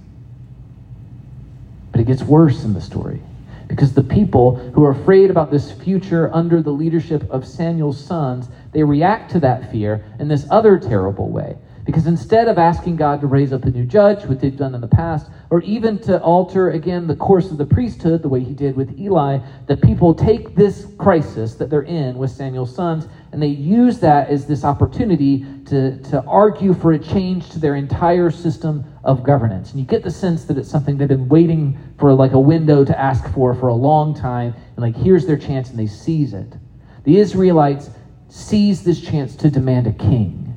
But 1.90 2.00
it 2.00 2.04
gets 2.04 2.22
worse 2.22 2.64
in 2.64 2.74
the 2.74 2.80
story 2.80 3.22
because 3.66 3.94
the 3.94 4.02
people 4.02 4.56
who 4.56 4.84
are 4.84 4.90
afraid 4.90 5.30
about 5.30 5.50
this 5.50 5.70
future 5.70 6.30
under 6.34 6.60
the 6.60 6.70
leadership 6.70 7.28
of 7.30 7.46
Samuel's 7.46 8.04
sons, 8.04 8.48
they 8.72 8.82
react 8.82 9.30
to 9.30 9.40
that 9.40 9.70
fear 9.70 10.04
in 10.18 10.28
this 10.28 10.46
other 10.50 10.76
terrible 10.78 11.30
way. 11.30 11.56
Because 11.84 12.06
instead 12.06 12.48
of 12.48 12.56
asking 12.56 12.96
God 12.96 13.20
to 13.20 13.26
raise 13.26 13.52
up 13.52 13.64
a 13.64 13.70
new 13.70 13.84
judge, 13.84 14.24
which 14.24 14.38
they've 14.38 14.56
done 14.56 14.74
in 14.74 14.80
the 14.80 14.86
past, 14.88 15.28
or 15.50 15.60
even 15.60 15.98
to 16.00 16.20
alter 16.20 16.70
again 16.70 17.06
the 17.06 17.14
course 17.14 17.50
of 17.50 17.58
the 17.58 17.66
priesthood, 17.66 18.22
the 18.22 18.28
way 18.28 18.42
he 18.42 18.54
did 18.54 18.74
with 18.74 18.98
Eli, 18.98 19.38
the 19.66 19.76
people 19.76 20.14
take 20.14 20.54
this 20.54 20.86
crisis 20.98 21.54
that 21.56 21.68
they're 21.68 21.82
in 21.82 22.16
with 22.16 22.30
Samuel's 22.30 22.74
sons 22.74 23.06
and 23.32 23.42
they 23.42 23.48
use 23.48 23.98
that 23.98 24.28
as 24.28 24.46
this 24.46 24.64
opportunity 24.64 25.44
to, 25.66 25.96
to 25.98 26.22
argue 26.26 26.72
for 26.72 26.92
a 26.92 26.98
change 26.98 27.50
to 27.50 27.58
their 27.58 27.74
entire 27.74 28.30
system 28.30 28.82
of 29.04 29.22
governance. 29.22 29.70
And 29.70 29.78
you 29.78 29.84
get 29.84 30.02
the 30.02 30.10
sense 30.10 30.44
that 30.44 30.56
it's 30.56 30.68
something 30.68 30.96
they've 30.96 31.08
been 31.08 31.28
waiting 31.28 31.76
for 31.98 32.14
like 32.14 32.32
a 32.32 32.40
window 32.40 32.84
to 32.84 32.98
ask 32.98 33.28
for 33.28 33.52
for 33.52 33.68
a 33.68 33.74
long 33.74 34.14
time, 34.14 34.54
and 34.76 34.78
like 34.78 34.96
here's 34.96 35.26
their 35.26 35.36
chance 35.36 35.70
and 35.70 35.78
they 35.78 35.86
seize 35.86 36.32
it. 36.32 36.56
The 37.04 37.18
Israelites 37.18 37.90
seize 38.28 38.82
this 38.82 39.00
chance 39.00 39.36
to 39.36 39.50
demand 39.50 39.86
a 39.86 39.92
king. 39.92 40.53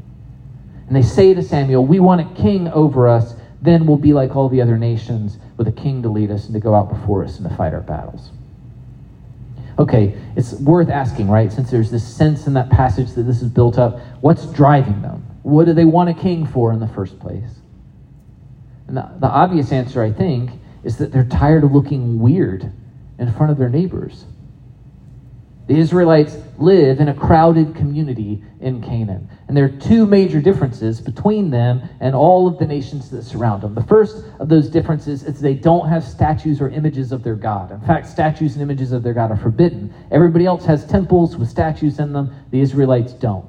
And 0.88 0.96
they 0.96 1.02
say 1.02 1.34
to 1.34 1.44
Samuel, 1.44 1.86
We 1.86 2.00
want 2.00 2.22
a 2.22 2.42
king 2.42 2.68
over 2.70 3.08
us, 3.08 3.36
then 3.62 3.86
we'll 3.86 3.98
be 3.98 4.14
like 4.14 4.36
all 4.36 4.50
the 4.50 4.62
other 4.62 4.78
nations 4.78 5.38
with 5.58 5.68
a 5.68 5.72
king 5.72 6.02
to 6.04 6.10
lead 6.10 6.32
us 6.32 6.46
and 6.46 6.54
to 6.54 6.60
go 6.60 6.74
out 6.74 6.90
before 6.90 7.24
us 7.24 7.38
and 7.40 7.50
to 7.50 7.56
fight 7.56 7.74
our 7.74 7.82
battles. 7.82 8.30
Okay, 9.80 10.18
it's 10.36 10.54
worth 10.54 10.90
asking, 10.90 11.30
right? 11.30 11.52
Since 11.52 11.70
there's 11.70 11.92
this 11.92 12.08
sense 12.08 12.48
in 12.48 12.54
that 12.54 12.70
passage 12.70 13.12
that 13.14 13.24
this 13.24 13.42
is 13.42 13.50
built 13.50 13.78
up, 13.78 14.00
what's 14.22 14.46
driving 14.48 15.02
them? 15.02 15.24
What 15.44 15.66
do 15.66 15.74
they 15.74 15.86
want 15.86 16.10
a 16.10 16.14
king 16.14 16.48
for 16.48 16.72
in 16.72 16.80
the 16.80 16.88
first 16.88 17.20
place? 17.20 17.50
And 18.88 18.98
the, 18.98 19.10
the 19.20 19.28
obvious 19.28 19.72
answer, 19.72 20.02
I 20.02 20.12
think, 20.12 20.52
is 20.84 20.98
that 20.98 21.12
they're 21.12 21.26
tired 21.26 21.64
of 21.64 21.74
looking 21.74 22.20
weird 22.20 22.72
in 23.20 23.32
front 23.34 23.52
of 23.52 23.58
their 23.58 23.70
neighbors. 23.70 24.26
The 25.68 25.78
Israelites 25.78 26.38
live 26.58 27.02
in 27.02 27.10
a 27.10 27.14
crowded 27.14 27.76
community 27.76 28.42
in 28.62 28.82
Canaan. 28.82 29.30
And 29.48 29.56
there 29.56 29.66
are 29.66 29.80
two 29.80 30.06
major 30.06 30.40
differences 30.40 31.02
between 31.02 31.50
them 31.52 31.82
and 32.00 32.16
all 32.16 32.48
of 32.48 32.58
the 32.58 32.66
nations 32.66 33.10
that 33.10 33.24
surround 33.24 33.62
them. 33.62 33.76
The 33.76 33.84
first 33.84 34.26
of 34.40 34.48
those 34.48 34.70
differences 34.70 35.24
is 35.24 35.40
they 35.40 35.54
don't 35.54 35.88
have 35.90 36.06
statues 36.06 36.62
or 36.62 36.70
images 36.70 37.12
of 37.12 37.22
their 37.22 37.36
God. 37.36 37.72
In 37.72 37.82
fact, 37.82 38.08
statues 38.08 38.54
and 38.54 38.62
images 38.62 38.94
of 38.94 39.04
their 39.04 39.14
God 39.14 39.30
are 39.30 39.36
forbidden. 39.36 39.94
Everybody 40.10 40.46
else 40.46 40.66
has 40.66 40.86
temples 40.86 41.36
with 41.36 41.50
statues 41.50 42.00
in 42.00 42.14
them, 42.14 42.32
the 42.50 42.62
Israelites 42.62 43.12
don't. 43.14 43.46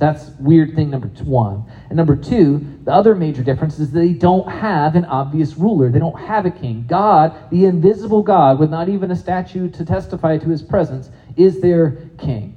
That's 0.00 0.30
weird 0.38 0.74
thing 0.74 0.88
number 0.88 1.08
one. 1.22 1.66
And 1.90 1.96
number 1.96 2.16
two, 2.16 2.64
the 2.84 2.92
other 2.92 3.14
major 3.14 3.42
difference 3.42 3.78
is 3.78 3.92
they 3.92 4.14
don't 4.14 4.48
have 4.48 4.96
an 4.96 5.04
obvious 5.04 5.58
ruler. 5.58 5.90
They 5.90 5.98
don't 5.98 6.18
have 6.18 6.46
a 6.46 6.50
king. 6.50 6.86
God, 6.88 7.36
the 7.50 7.66
invisible 7.66 8.22
God, 8.22 8.58
with 8.58 8.70
not 8.70 8.88
even 8.88 9.10
a 9.10 9.16
statue 9.16 9.68
to 9.68 9.84
testify 9.84 10.38
to 10.38 10.48
his 10.48 10.62
presence, 10.62 11.10
is 11.36 11.60
their 11.60 11.96
king. 12.18 12.56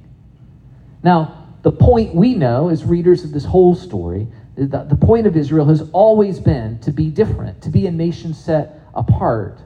Now, 1.02 1.44
the 1.62 1.72
point 1.72 2.14
we 2.14 2.34
know 2.34 2.68
as 2.68 2.84
readers 2.84 3.24
of 3.24 3.32
this 3.32 3.44
whole 3.44 3.74
story, 3.74 4.28
the, 4.54 4.84
the 4.88 4.96
point 4.96 5.26
of 5.26 5.36
Israel 5.36 5.66
has 5.66 5.82
always 5.92 6.38
been 6.38 6.78
to 6.80 6.92
be 6.92 7.10
different, 7.10 7.62
to 7.62 7.70
be 7.70 7.86
a 7.86 7.90
nation 7.90 8.34
set 8.34 8.80
apart, 8.94 9.58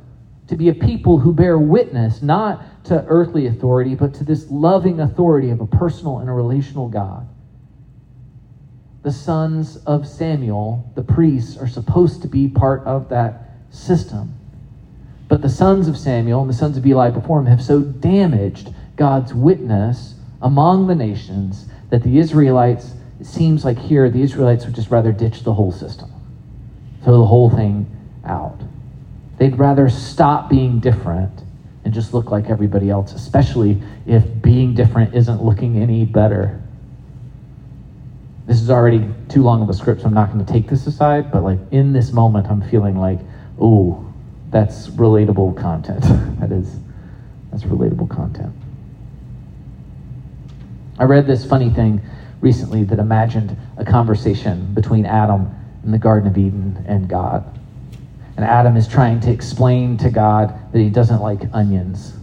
to 0.46 0.56
be 0.56 0.68
a 0.68 0.74
people 0.74 1.18
who 1.18 1.32
bear 1.32 1.58
witness 1.58 2.22
not 2.22 2.84
to 2.84 3.04
earthly 3.06 3.46
authority, 3.46 3.94
but 3.94 4.14
to 4.14 4.24
this 4.24 4.48
loving 4.50 5.00
authority 5.00 5.50
of 5.50 5.60
a 5.60 5.66
personal 5.66 6.18
and 6.18 6.28
a 6.28 6.32
relational 6.32 6.88
God. 6.88 7.28
The 9.02 9.12
sons 9.12 9.76
of 9.78 10.06
Samuel, 10.06 10.90
the 10.94 11.02
priests, 11.02 11.56
are 11.56 11.68
supposed 11.68 12.22
to 12.22 12.28
be 12.28 12.48
part 12.48 12.84
of 12.84 13.08
that 13.10 13.42
system. 13.70 14.34
But 15.28 15.42
the 15.42 15.48
sons 15.48 15.88
of 15.88 15.96
Samuel 15.96 16.40
and 16.40 16.48
the 16.48 16.54
sons 16.54 16.76
of 16.76 16.86
Eli 16.86 17.10
before 17.10 17.38
him 17.38 17.46
have 17.46 17.62
so 17.62 17.82
damaged 17.82 18.72
God's 18.98 19.32
witness 19.32 20.16
among 20.42 20.88
the 20.88 20.94
nations 20.94 21.66
that 21.90 22.02
the 22.02 22.18
Israelites, 22.18 22.92
it 23.20 23.26
seems 23.26 23.64
like 23.64 23.78
here, 23.78 24.10
the 24.10 24.20
Israelites 24.20 24.66
would 24.66 24.74
just 24.74 24.90
rather 24.90 25.12
ditch 25.12 25.44
the 25.44 25.54
whole 25.54 25.72
system, 25.72 26.10
throw 27.02 27.18
the 27.18 27.26
whole 27.26 27.48
thing 27.48 27.86
out. 28.24 28.58
They'd 29.38 29.56
rather 29.56 29.88
stop 29.88 30.50
being 30.50 30.80
different 30.80 31.44
and 31.84 31.94
just 31.94 32.12
look 32.12 32.30
like 32.30 32.50
everybody 32.50 32.90
else, 32.90 33.12
especially 33.14 33.80
if 34.04 34.42
being 34.42 34.74
different 34.74 35.14
isn't 35.14 35.42
looking 35.42 35.80
any 35.80 36.04
better. 36.04 36.60
This 38.46 38.60
is 38.60 38.68
already 38.68 39.08
too 39.28 39.42
long 39.42 39.62
of 39.62 39.70
a 39.70 39.74
script, 39.74 40.00
so 40.00 40.08
I'm 40.08 40.14
not 40.14 40.32
going 40.32 40.44
to 40.44 40.52
take 40.52 40.68
this 40.68 40.86
aside, 40.86 41.30
but 41.30 41.44
like 41.44 41.60
in 41.70 41.92
this 41.92 42.12
moment, 42.12 42.48
I'm 42.48 42.62
feeling 42.62 42.98
like, 42.98 43.20
oh, 43.60 44.04
that's 44.50 44.88
relatable 44.88 45.56
content. 45.56 46.02
that 46.40 46.50
is, 46.50 46.76
that's 47.50 47.62
relatable 47.62 48.10
content. 48.10 48.52
I 50.98 51.04
read 51.04 51.26
this 51.26 51.44
funny 51.44 51.70
thing 51.70 52.00
recently 52.40 52.84
that 52.84 52.98
imagined 52.98 53.56
a 53.76 53.84
conversation 53.84 54.74
between 54.74 55.06
Adam 55.06 55.54
in 55.84 55.92
the 55.92 55.98
Garden 55.98 56.28
of 56.28 56.36
Eden 56.36 56.84
and 56.88 57.08
God. 57.08 57.44
And 58.36 58.44
Adam 58.44 58.76
is 58.76 58.86
trying 58.86 59.20
to 59.20 59.30
explain 59.30 59.96
to 59.98 60.10
God 60.10 60.54
that 60.72 60.78
he 60.78 60.90
doesn't 60.90 61.20
like 61.20 61.42
onions. 61.52 62.14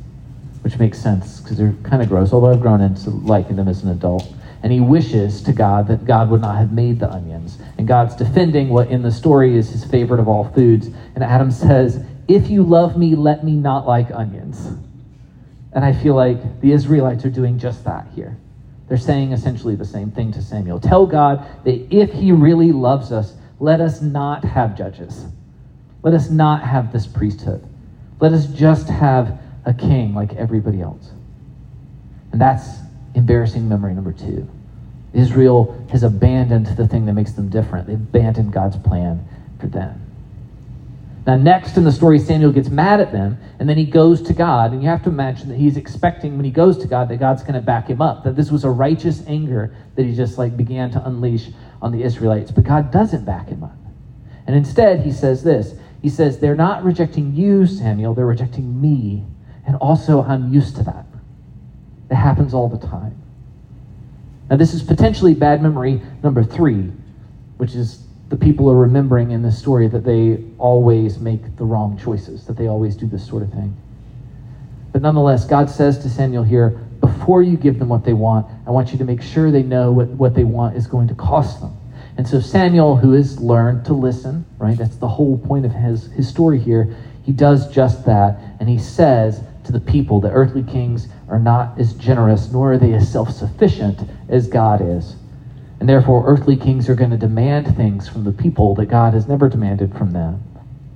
which 0.62 0.80
makes 0.80 0.98
sense 0.98 1.42
because 1.42 1.58
they're 1.58 1.76
kind 1.84 2.02
of 2.02 2.10
gross, 2.10 2.34
although 2.34 2.52
I've 2.52 2.60
grown 2.60 2.82
into 2.82 3.12
liking 3.12 3.56
them 3.56 3.68
as 3.68 3.84
an 3.84 3.92
adult. 3.92 4.28
And 4.64 4.74
he 4.74 4.80
wishes 4.80 5.44
to 5.44 5.54
God 5.54 5.88
that 5.90 6.06
God 6.06 6.32
would 6.32 6.42
not 6.42 6.58
have 6.58 6.72
made 6.72 7.00
the 7.00 7.08
onions. 7.08 7.60
And 7.78 7.88
God's 7.88 8.16
defending 8.16 8.70
what 8.70 8.88
in 8.90 9.04
the 9.04 9.12
story 9.12 9.56
is 9.56 9.70
his 9.70 9.86
favorite 9.86 10.20
of 10.20 10.28
all 10.28 10.50
foods. 10.50 10.88
And 11.14 11.24
Adam 11.24 11.52
says, 11.52 12.04
If 12.28 12.50
you 12.50 12.64
love 12.64 12.98
me, 12.98 13.14
let 13.14 13.44
me 13.44 13.56
not 13.56 13.86
like 13.86 14.10
onions. 14.10 14.72
And 15.72 15.86
I 15.86 15.94
feel 15.94 16.16
like 16.16 16.62
the 16.62 16.72
Israelites 16.72 17.24
are 17.26 17.30
doing 17.30 17.60
just 17.60 17.84
that 17.84 18.08
here. 18.16 18.36
They're 18.88 18.98
saying 18.98 19.32
essentially 19.32 19.76
the 19.76 19.86
same 19.86 20.12
thing 20.12 20.32
to 20.34 20.42
Samuel. 20.42 20.80
Tell 20.80 21.06
God 21.08 21.46
that 21.64 21.94
if 21.94 22.12
he 22.12 22.32
really 22.32 22.72
loves 22.72 23.12
us, 23.12 23.34
let 23.60 23.82
us 23.82 24.02
not 24.02 24.44
have 24.44 24.78
judges. 24.78 25.26
Let 26.04 26.14
us 26.14 26.30
not 26.30 26.64
have 26.64 26.92
this 26.92 27.08
priesthood. 27.08 27.66
Let 28.20 28.32
us 28.32 28.46
just 28.46 28.90
have 28.90 29.40
a 29.66 29.74
king 29.74 30.14
like 30.14 30.34
everybody 30.34 30.82
else. 30.82 31.12
And 32.32 32.40
that's 32.40 32.80
embarrassing 33.16 33.68
memory 33.68 33.94
number 33.94 34.12
two. 34.12 34.48
Israel 35.14 35.76
has 35.90 36.04
abandoned 36.04 36.68
the 36.68 36.88
thing 36.88 37.06
that 37.06 37.14
makes 37.14 37.32
them 37.32 37.50
different. 37.50 37.88
They've 37.88 37.96
abandoned 37.96 38.54
God's 38.54 38.78
plan 38.78 39.26
for 39.60 39.68
them. 39.68 40.05
Now, 41.26 41.36
next 41.36 41.76
in 41.76 41.84
the 41.84 41.92
story, 41.92 42.20
Samuel 42.20 42.52
gets 42.52 42.70
mad 42.70 43.00
at 43.00 43.12
them, 43.12 43.40
and 43.58 43.68
then 43.68 43.78
he 43.78 43.86
goes 43.86 44.22
to 44.24 44.34
God. 44.34 44.74
And 44.74 44.84
you 44.84 44.90
have 44.90 45.02
to 45.04 45.10
imagine 45.10 45.50
that 45.50 45.58
he's 45.58 45.76
expecting 45.76 46.36
when 46.36 46.46
he 46.46 46.52
goes 46.52 46.78
to 46.80 46.88
God 46.88 47.10
that 47.10 47.18
God's 47.18 47.42
going 47.42 47.56
to 47.56 47.62
back 47.62 47.90
him 47.90 48.00
up, 48.00 48.24
that 48.24 48.36
this 48.36 48.52
was 48.52 48.64
a 48.64 48.70
righteous 48.70 49.24
anger 49.26 49.74
that 49.96 50.06
he 50.06 50.14
just 50.14 50.38
like 50.38 50.56
began 50.56 50.92
to 50.92 51.04
unleash 51.08 51.50
on 51.82 51.92
the 51.92 52.04
Israelites. 52.04 52.52
But 52.52 52.64
God 52.64 52.92
doesn't 52.92 53.26
back 53.26 53.48
him 53.48 53.64
up. 53.64 53.76
And 54.46 54.56
instead, 54.56 55.02
he 55.02 55.12
says 55.12 55.44
this 55.44 55.74
He 56.00 56.10
says, 56.10 56.38
They're 56.38 56.56
not 56.56 56.84
rejecting 56.84 57.34
you, 57.34 57.66
Samuel, 57.66 58.14
they're 58.14 58.26
rejecting 58.28 58.80
me. 58.80 59.26
And 59.66 59.76
also, 59.78 60.22
I'm 60.22 60.54
used 60.54 60.76
to 60.76 60.84
that. 60.84 61.06
It 62.12 62.16
happens 62.16 62.54
all 62.54 62.70
the 62.70 62.78
time. 62.78 63.20
Now, 64.48 64.58
this 64.58 64.76
is 64.76 64.84
potentially 64.84 65.34
bad 65.34 65.64
memory 65.64 66.02
number 66.22 66.44
three, 66.44 66.92
which 67.58 67.74
is 67.74 68.06
the 68.38 68.46
people 68.46 68.70
are 68.70 68.76
remembering 68.76 69.32
in 69.32 69.42
this 69.42 69.58
story 69.58 69.88
that 69.88 70.04
they 70.04 70.44
always 70.58 71.20
make 71.20 71.56
the 71.56 71.64
wrong 71.64 71.98
choices, 71.98 72.46
that 72.48 72.58
they 72.58 72.68
always 72.68 72.94
do 72.94 73.08
this 73.08 73.26
sort 73.26 73.42
of 73.42 73.50
thing. 73.50 73.74
But 74.92 75.02
nonetheless, 75.02 75.46
God 75.46 75.70
says 75.70 75.98
to 76.00 76.10
Samuel 76.10 76.44
here, 76.44 76.72
before 77.00 77.42
you 77.42 77.56
give 77.56 77.80
them 77.80 77.88
what 77.88 78.04
they 78.04 78.12
want, 78.12 78.46
I 78.68 78.72
want 78.72 78.92
you 78.92 78.98
to 78.98 79.06
make 79.06 79.22
sure 79.22 79.52
they 79.52 79.64
know 79.64 79.94
what, 79.94 80.08
what 80.08 80.36
they 80.36 80.44
want 80.44 80.76
is 80.76 80.86
going 80.86 81.08
to 81.08 81.16
cost 81.16 81.62
them. 81.62 81.78
And 82.18 82.28
so 82.28 82.42
Samuel, 82.42 82.98
who 82.98 83.14
has 83.14 83.40
learned 83.40 83.86
to 83.86 83.94
listen, 83.94 84.46
right? 84.58 84.78
That's 84.78 84.98
the 84.98 85.08
whole 85.08 85.38
point 85.38 85.66
of 85.66 85.72
his, 85.72 86.08
his 86.12 86.28
story 86.28 86.60
here. 86.60 86.94
He 87.24 87.32
does 87.32 87.72
just 87.72 88.06
that. 88.06 88.38
And 88.60 88.68
he 88.68 88.78
says 88.78 89.42
to 89.64 89.72
the 89.72 89.80
people 89.80 90.20
that 90.20 90.32
earthly 90.32 90.64
kings 90.64 91.08
are 91.30 91.40
not 91.40 91.80
as 91.80 91.94
generous, 91.94 92.52
nor 92.52 92.74
are 92.74 92.78
they 92.78 92.94
as 92.96 93.10
self 93.10 93.32
sufficient 93.32 94.02
as 94.28 94.50
God 94.50 94.82
is. 94.82 95.16
And 95.80 95.90
therefore, 95.90 96.26
earthly 96.26 96.56
kings 96.56 96.90
are 96.90 96.96
going 96.96 97.12
to 97.12 97.18
demand 97.18 97.76
things 97.76 98.08
from 98.08 98.24
the 98.24 98.32
people 98.32 98.76
that 98.76 98.86
God 98.86 99.14
has 99.14 99.28
never 99.28 99.50
demanded 99.50 99.94
from 99.94 100.12
them. 100.12 100.42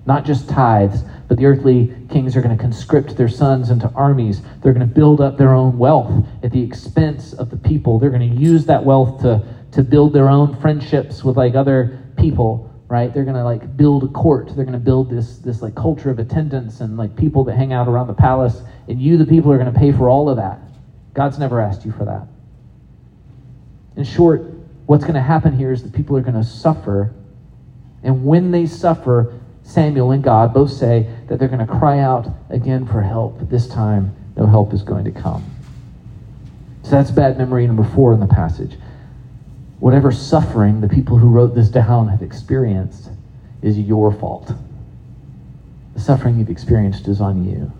Not 0.06 0.26
just 0.26 0.50
tithes, 0.50 1.04
but 1.28 1.38
the 1.38 1.46
earthly 1.46 1.94
kings 2.10 2.36
are 2.36 2.42
going 2.42 2.56
to 2.56 2.62
conscript 2.62 3.16
their 3.16 3.28
sons 3.28 3.70
into 3.70 3.92
armies. 3.94 4.42
They're 4.62 4.74
going 4.74 4.88
to 4.88 4.92
build 4.92 5.22
up 5.22 5.38
their 5.38 5.54
own 5.54 5.78
wealth 5.78 6.26
at 6.42 6.52
the 6.52 6.64
expense 6.64 7.34
of 7.34 7.50
the 7.50 7.58
people. 7.58 8.00
They're 8.00 8.10
going 8.10 8.28
to 8.28 8.36
use 8.36 8.66
that 8.66 8.84
wealth 8.84 9.22
to, 9.22 9.46
to 9.74 9.84
build 9.84 10.14
their 10.14 10.30
own 10.30 10.56
friendships 10.56 11.24
with 11.24 11.38
like 11.38 11.54
other 11.54 12.00
people, 12.18 12.72
right? 12.88 13.14
They're 13.14 13.26
going 13.26 13.36
to 13.36 13.44
like 13.44 13.78
build 13.78 14.04
a 14.04 14.08
court. 14.08 14.48
They're 14.56 14.66
going 14.66 14.74
to 14.74 14.80
build 14.80 15.10
this 15.10 15.38
this 15.38 15.62
like 15.62 15.76
culture 15.76 16.10
of 16.10 16.18
attendance 16.18 16.82
and 16.82 16.98
like 16.98 17.16
people 17.16 17.44
that 17.44 17.56
hang 17.56 17.74
out 17.74 17.88
around 17.88 18.08
the 18.08 18.14
palace. 18.14 18.64
And 18.88 19.00
you, 19.00 19.18
the 19.18 19.26
people, 19.26 19.52
are 19.52 19.60
going 19.60 19.72
to 19.72 19.80
pay 19.80 19.92
for 19.92 20.10
all 20.10 20.30
of 20.30 20.38
that. 20.38 20.60
God's 21.14 21.38
never 21.38 21.60
asked 21.60 21.86
you 21.86 21.92
for 21.92 22.06
that. 22.06 22.26
In 23.96 24.04
short, 24.04 24.59
what's 24.90 25.04
going 25.04 25.14
to 25.14 25.22
happen 25.22 25.56
here 25.56 25.72
is 25.72 25.84
that 25.84 25.94
people 25.94 26.18
are 26.18 26.22
going 26.22 26.34
to 26.34 26.44
suffer. 26.44 27.14
And 28.02 28.26
when 28.26 28.50
they 28.50 28.66
suffer, 28.66 29.40
Samuel 29.62 30.10
and 30.10 30.24
God 30.24 30.52
both 30.52 30.72
say 30.72 31.08
that 31.28 31.38
they're 31.38 31.48
going 31.48 31.64
to 31.64 31.72
cry 31.72 32.00
out 32.00 32.28
again 32.50 32.88
for 32.88 33.04
help. 33.04 33.38
This 33.52 33.68
time, 33.68 34.16
no 34.36 34.48
help 34.48 34.74
is 34.74 34.82
going 34.82 35.06
to 35.06 35.12
come. 35.12 35.46
So 36.82 36.90
that's 36.90 37.12
bad 37.12 37.38
memory 37.38 37.68
number 37.68 37.84
four 37.84 38.14
in 38.14 38.20
the 38.20 38.26
passage. 38.26 38.80
Whatever 39.78 40.12
suffering 40.12 40.82
the 40.82 40.90
people 40.90 41.18
who 41.18 41.30
wrote 41.30 41.54
this 41.54 41.70
down 41.70 42.08
have 42.08 42.24
experienced 42.24 43.12
is 43.62 43.78
your 43.78 44.12
fault. 44.12 44.52
The 45.94 46.00
suffering 46.00 46.40
you've 46.40 46.50
experienced 46.50 47.08
is 47.08 47.22
on 47.22 47.46
you. 47.46 47.72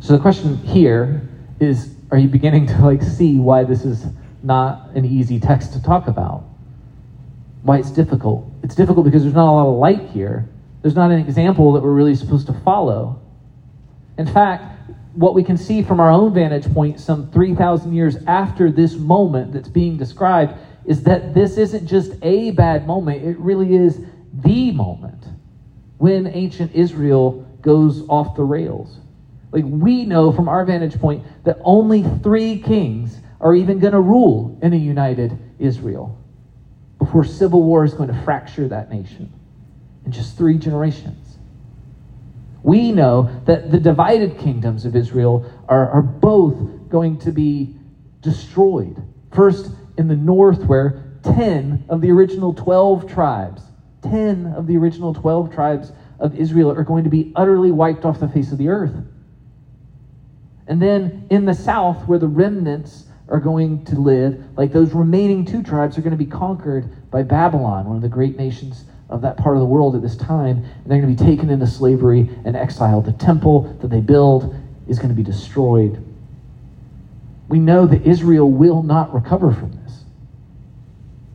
So 0.00 0.12
the 0.12 0.18
question 0.18 0.56
here 0.56 1.22
is 1.60 1.94
are 2.10 2.18
you 2.18 2.26
beginning 2.26 2.66
to 2.66 2.84
like 2.84 3.02
see 3.02 3.38
why 3.38 3.62
this 3.62 3.84
is 3.84 4.06
not 4.46 4.90
an 4.94 5.04
easy 5.04 5.40
text 5.40 5.72
to 5.72 5.82
talk 5.82 6.06
about. 6.06 6.44
Why 7.62 7.78
it's 7.78 7.90
difficult. 7.90 8.48
It's 8.62 8.74
difficult 8.74 9.04
because 9.04 9.22
there's 9.22 9.34
not 9.34 9.50
a 9.50 9.52
lot 9.52 9.68
of 9.68 9.78
light 9.78 10.10
here. 10.10 10.48
There's 10.82 10.94
not 10.94 11.10
an 11.10 11.18
example 11.18 11.72
that 11.72 11.82
we're 11.82 11.92
really 11.92 12.14
supposed 12.14 12.46
to 12.46 12.52
follow. 12.52 13.20
In 14.18 14.26
fact, 14.26 14.90
what 15.14 15.34
we 15.34 15.42
can 15.42 15.56
see 15.56 15.82
from 15.82 15.98
our 15.98 16.10
own 16.10 16.32
vantage 16.32 16.72
point, 16.72 17.00
some 17.00 17.30
3,000 17.32 17.92
years 17.92 18.16
after 18.26 18.70
this 18.70 18.94
moment 18.94 19.52
that's 19.52 19.68
being 19.68 19.96
described, 19.96 20.54
is 20.84 21.02
that 21.02 21.34
this 21.34 21.58
isn't 21.58 21.86
just 21.86 22.12
a 22.22 22.52
bad 22.52 22.86
moment, 22.86 23.24
it 23.24 23.36
really 23.38 23.74
is 23.74 24.00
the 24.32 24.70
moment 24.70 25.24
when 25.98 26.26
ancient 26.26 26.72
Israel 26.72 27.44
goes 27.62 28.06
off 28.08 28.36
the 28.36 28.44
rails. 28.44 28.98
Like 29.50 29.64
we 29.66 30.04
know 30.04 30.30
from 30.30 30.48
our 30.48 30.64
vantage 30.64 31.00
point 31.00 31.24
that 31.44 31.58
only 31.64 32.02
three 32.22 32.60
kings 32.60 33.20
are 33.40 33.54
even 33.54 33.78
going 33.78 33.92
to 33.92 34.00
rule 34.00 34.58
in 34.62 34.72
a 34.72 34.76
united 34.76 35.38
Israel 35.58 36.18
before 36.98 37.24
civil 37.24 37.62
war 37.62 37.84
is 37.84 37.94
going 37.94 38.08
to 38.08 38.22
fracture 38.22 38.68
that 38.68 38.90
nation 38.90 39.32
in 40.04 40.12
just 40.12 40.36
three 40.36 40.58
generations. 40.58 41.38
We 42.62 42.90
know 42.90 43.30
that 43.44 43.70
the 43.70 43.78
divided 43.78 44.38
kingdoms 44.38 44.84
of 44.84 44.96
Israel 44.96 45.50
are, 45.68 45.88
are 45.90 46.02
both 46.02 46.88
going 46.88 47.18
to 47.20 47.30
be 47.30 47.76
destroyed. 48.22 49.00
First, 49.30 49.70
in 49.96 50.08
the 50.08 50.16
north, 50.16 50.64
where 50.64 51.02
10 51.22 51.84
of 51.88 52.00
the 52.00 52.10
original 52.10 52.52
12 52.52 53.06
tribes, 53.06 53.62
10 54.02 54.46
of 54.46 54.66
the 54.66 54.76
original 54.76 55.12
12 55.12 55.52
tribes 55.52 55.92
of 56.18 56.34
Israel 56.34 56.70
are 56.70 56.82
going 56.82 57.04
to 57.04 57.10
be 57.10 57.32
utterly 57.36 57.70
wiped 57.70 58.04
off 58.04 58.18
the 58.18 58.28
face 58.28 58.52
of 58.52 58.58
the 58.58 58.68
earth. 58.68 58.94
And 60.66 60.82
then 60.82 61.26
in 61.30 61.44
the 61.44 61.54
south, 61.54 62.08
where 62.08 62.18
the 62.18 62.26
remnants 62.26 63.05
are 63.28 63.40
going 63.40 63.84
to 63.86 63.96
live, 63.96 64.56
like 64.56 64.72
those 64.72 64.92
remaining 64.92 65.44
two 65.44 65.62
tribes 65.62 65.98
are 65.98 66.00
going 66.00 66.16
to 66.16 66.16
be 66.16 66.30
conquered 66.30 67.10
by 67.10 67.22
Babylon, 67.22 67.86
one 67.86 67.96
of 67.96 68.02
the 68.02 68.08
great 68.08 68.36
nations 68.36 68.84
of 69.08 69.20
that 69.22 69.36
part 69.36 69.56
of 69.56 69.60
the 69.60 69.66
world 69.66 69.94
at 69.94 70.02
this 70.02 70.16
time, 70.16 70.58
and 70.58 70.86
they're 70.86 71.00
going 71.00 71.14
to 71.14 71.24
be 71.24 71.30
taken 71.30 71.50
into 71.50 71.66
slavery 71.66 72.28
and 72.44 72.56
exiled. 72.56 73.04
The 73.04 73.12
temple 73.12 73.62
that 73.80 73.88
they 73.88 74.00
build 74.00 74.54
is 74.88 74.98
going 74.98 75.08
to 75.08 75.14
be 75.14 75.22
destroyed. 75.22 76.02
We 77.48 77.58
know 77.58 77.86
that 77.86 78.02
Israel 78.02 78.50
will 78.50 78.82
not 78.82 79.12
recover 79.12 79.52
from 79.52 79.72
this, 79.72 80.04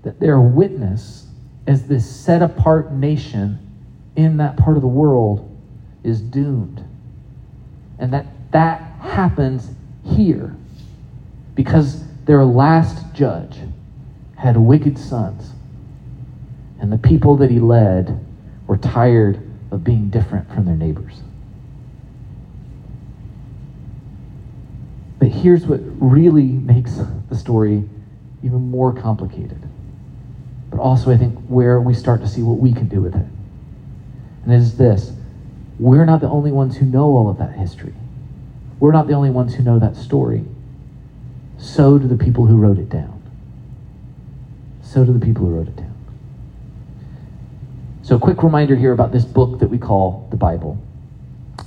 that 0.04 0.20
their 0.20 0.40
witness 0.40 1.28
as 1.68 1.88
this 1.88 2.10
set 2.10 2.42
apart 2.42 2.92
nation 2.92 3.58
in 4.16 4.38
that 4.38 4.58
part 4.58 4.76
of 4.76 4.82
the 4.82 4.88
world 4.88 5.48
is 6.04 6.22
doomed. 6.22 6.84
And 8.00 8.14
that 8.14 8.26
that 8.52 8.82
happens 9.00 9.70
here 10.04 10.56
because 11.56 12.04
their 12.26 12.44
last 12.44 13.14
judge 13.14 13.58
had 14.36 14.58
wicked 14.58 14.98
sons, 14.98 15.52
and 16.80 16.92
the 16.92 16.98
people 16.98 17.36
that 17.38 17.52
he 17.52 17.60
led 17.60 18.26
were 18.68 18.78
tired 18.78 19.40
of 19.70 19.84
being 19.84 20.10
different 20.10 20.52
from 20.52 20.66
their 20.66 20.76
neighbors. 20.76 21.22
But 25.20 25.30
here's 25.30 25.68
what 25.68 25.82
really 26.00 26.48
makes 26.48 27.00
the 27.30 27.36
story 27.36 27.88
even 28.42 28.72
more 28.72 28.92
complicated. 28.92 29.62
But 30.72 30.80
also, 30.80 31.12
I 31.12 31.18
think, 31.18 31.38
where 31.48 31.80
we 31.80 31.94
start 31.94 32.22
to 32.22 32.28
see 32.28 32.42
what 32.42 32.58
we 32.58 32.74
can 32.74 32.88
do 32.88 33.02
with 33.02 33.16
it. 33.16 33.28
And 34.44 34.54
it 34.54 34.56
is 34.56 34.78
this 34.78 35.12
we're 35.78 36.06
not 36.06 36.22
the 36.22 36.30
only 36.30 36.52
ones 36.52 36.78
who 36.78 36.86
know 36.86 37.06
all 37.06 37.30
of 37.30 37.38
that 37.38 37.54
history. 37.54 37.94
We're 38.80 38.92
not 38.92 39.08
the 39.08 39.14
only 39.14 39.30
ones 39.30 39.54
who 39.54 39.64
know 39.64 39.78
that 39.80 39.96
story 39.96 40.46
so 41.62 42.00
do 42.00 42.08
the 42.08 42.18
people 42.18 42.46
who 42.46 42.58
wrote 42.58 42.80
it 42.80 42.90
down. 42.90 43.22
So 44.84 45.06
do 45.06 45.14
the 45.14 45.24
people 45.24 45.46
who 45.46 45.56
wrote 45.56 45.68
it 45.68 45.76
down. 45.76 45.96
So, 48.02 48.16
a 48.16 48.20
quick 48.20 48.42
reminder 48.42 48.76
here 48.76 48.92
about 48.92 49.12
this 49.12 49.24
book 49.24 49.60
that 49.60 49.70
we 49.70 49.78
call 49.78 50.28
the 50.32 50.36
Bible. 50.36 50.78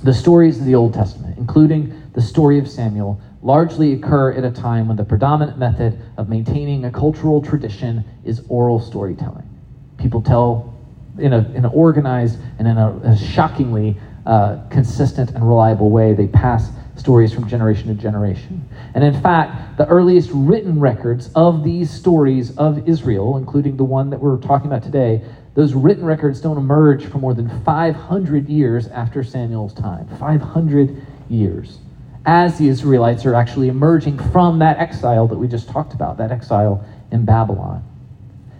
The 0.03 0.13
stories 0.13 0.59
of 0.59 0.65
the 0.65 0.75
Old 0.75 0.93
Testament, 0.93 1.37
including 1.37 2.11
the 2.13 2.21
story 2.21 2.59
of 2.59 2.69
Samuel, 2.69 3.19
largely 3.41 3.93
occur 3.93 4.33
at 4.33 4.43
a 4.43 4.51
time 4.51 4.87
when 4.89 4.97
the 4.97 5.05
predominant 5.05 5.57
method 5.57 5.97
of 6.17 6.27
maintaining 6.27 6.83
a 6.83 6.91
cultural 6.91 7.41
tradition 7.41 8.03
is 8.25 8.43
oral 8.49 8.81
storytelling. 8.81 9.49
People 9.97 10.21
tell 10.21 10.75
in, 11.17 11.31
a, 11.31 11.39
in 11.53 11.63
an 11.63 11.71
organized 11.73 12.37
and 12.59 12.67
in 12.67 12.77
a, 12.77 12.89
a 13.03 13.17
shockingly 13.17 13.97
uh, 14.25 14.59
consistent 14.69 15.31
and 15.31 15.47
reliable 15.47 15.89
way. 15.89 16.13
They 16.13 16.27
pass 16.27 16.69
stories 16.95 17.33
from 17.33 17.47
generation 17.47 17.87
to 17.87 17.93
generation. 17.93 18.67
And 18.93 19.03
in 19.03 19.19
fact, 19.21 19.77
the 19.77 19.85
earliest 19.87 20.29
written 20.33 20.79
records 20.79 21.29
of 21.35 21.63
these 21.63 21.91
stories 21.91 22.55
of 22.57 22.87
Israel, 22.87 23.37
including 23.37 23.77
the 23.77 23.83
one 23.83 24.09
that 24.11 24.19
we're 24.19 24.37
talking 24.37 24.67
about 24.67 24.83
today, 24.83 25.21
those 25.55 25.73
written 25.73 26.05
records 26.05 26.41
don't 26.41 26.57
emerge 26.57 27.05
for 27.05 27.17
more 27.17 27.33
than 27.33 27.49
500 27.63 28.49
years 28.49 28.87
after 28.87 29.23
Samuel's 29.23 29.73
time. 29.73 30.07
500 30.19 31.05
years. 31.29 31.79
As 32.25 32.57
the 32.57 32.67
Israelites 32.67 33.25
are 33.25 33.35
actually 33.35 33.69
emerging 33.69 34.17
from 34.31 34.59
that 34.59 34.77
exile 34.77 35.27
that 35.27 35.37
we 35.37 35.47
just 35.47 35.69
talked 35.69 35.93
about, 35.93 36.17
that 36.17 36.31
exile 36.31 36.83
in 37.11 37.23
Babylon. 37.23 37.83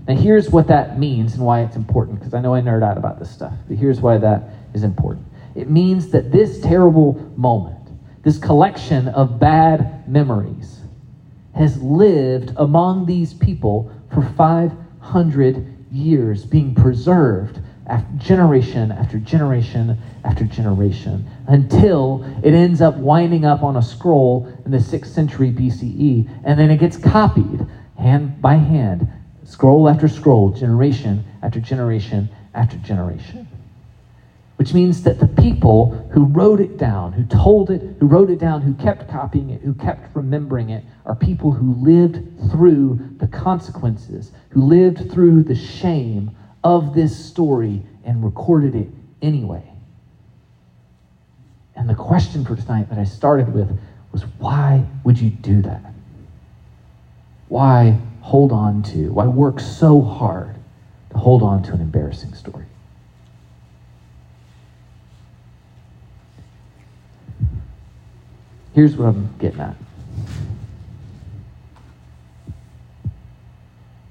Now, 0.07 0.15
here's 0.15 0.51
what 0.51 0.67
that 0.67 0.99
means 0.99 1.33
and 1.33 1.43
why 1.43 1.61
it's 1.61 1.75
important, 1.75 2.19
because 2.19 2.33
I 2.33 2.39
know 2.39 2.53
I 2.53 2.61
nerd 2.61 2.83
out 2.83 2.97
about 2.97 3.17
this 3.17 3.31
stuff, 3.31 3.53
but 3.67 3.77
here's 3.77 3.99
why 3.99 4.17
that 4.19 4.49
is 4.73 4.83
important. 4.83 5.25
It 5.55 5.69
means 5.69 6.09
that 6.09 6.31
this 6.31 6.61
terrible 6.61 7.13
moment, 7.35 7.84
this 8.25 8.39
collection 8.39 9.07
of 9.09 9.39
bad 9.39 10.09
memories, 10.09 10.81
has 11.53 11.81
lived 11.81 12.51
among 12.57 13.05
these 13.05 13.35
people 13.35 13.89
for 14.09 14.23
500 14.23 15.85
years, 15.91 16.43
being 16.43 16.73
preserved 16.73 17.61
after 17.85 18.17
generation 18.17 18.91
after 18.91 19.19
generation 19.19 19.95
after 20.23 20.43
generation 20.43 21.23
until 21.45 22.25
it 22.43 22.55
ends 22.55 22.81
up 22.81 22.95
winding 22.95 23.45
up 23.45 23.61
on 23.61 23.77
a 23.77 23.81
scroll 23.81 24.51
in 24.65 24.71
the 24.71 24.79
6th 24.79 25.05
century 25.05 25.51
BCE 25.51 26.27
and 26.43 26.57
then 26.57 26.71
it 26.71 26.77
gets 26.77 26.97
copied 26.97 27.67
hand 27.95 28.41
by 28.41 28.55
hand 28.55 29.07
scroll 29.43 29.87
after 29.87 30.07
scroll, 30.07 30.49
generation 30.49 31.23
after 31.43 31.59
generation 31.59 32.27
after 32.55 32.75
generation. 32.77 33.47
Which 34.57 34.73
means 34.73 35.03
that 35.03 35.19
the 35.19 35.27
people 35.27 35.91
who 36.11 36.25
wrote 36.25 36.61
it 36.61 36.77
down, 36.77 37.11
who 37.11 37.25
told 37.25 37.69
it, 37.69 37.97
who 37.99 38.07
wrote 38.07 38.29
it 38.29 38.39
down, 38.39 38.61
who 38.61 38.73
kept 38.73 39.09
copying 39.09 39.49
it, 39.49 39.61
who 39.61 39.73
kept 39.73 40.15
remembering 40.15 40.69
it, 40.69 40.83
are 41.05 41.15
people 41.15 41.51
who 41.51 41.73
lived 41.73 42.51
through 42.51 42.99
the 43.17 43.27
consequences, 43.27 44.31
who 44.49 44.61
lived 44.61 45.11
through 45.11 45.43
the 45.43 45.55
shame 45.55 46.35
of 46.63 46.95
this 46.95 47.25
story 47.25 47.83
and 48.05 48.23
recorded 48.23 48.75
it 48.75 48.87
anyway. 49.21 49.71
And 51.75 51.89
the 51.89 51.95
question 51.95 52.45
for 52.45 52.55
tonight 52.55 52.89
that 52.89 52.97
I 52.97 53.03
started 53.03 53.53
with 53.53 53.77
was 54.11 54.23
why 54.39 54.85
would 55.03 55.19
you 55.19 55.29
do 55.29 55.61
that? 55.63 55.81
Why 57.49 57.99
hold 58.21 58.51
on 58.51 58.81
to, 58.83 59.11
why 59.11 59.27
work 59.27 59.59
so 59.59 60.01
hard 60.01 60.55
to 61.11 61.17
hold 61.17 61.43
on 61.43 61.61
to 61.63 61.73
an 61.73 61.81
embarrassing 61.81 62.33
story? 62.33 62.64
Here's 68.75 68.95
what 68.95 69.07
I'm 69.07 69.33
getting 69.39 69.61
at. 69.61 69.75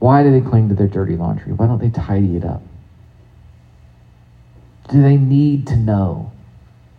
Why 0.01 0.23
do 0.23 0.33
they 0.33 0.41
cling 0.41 0.71
to 0.71 0.75
their 0.75 0.89
dirty 0.89 1.17
laundry? 1.17 1.53
Why 1.53 1.67
don't 1.67 1.79
they 1.79 1.91
tidy 1.91 2.37
it 2.37 2.45
up? 2.45 2.63
Do 4.89 5.01
they 5.01 5.17
need 5.17 5.67
to 5.69 5.77
know 5.77 6.33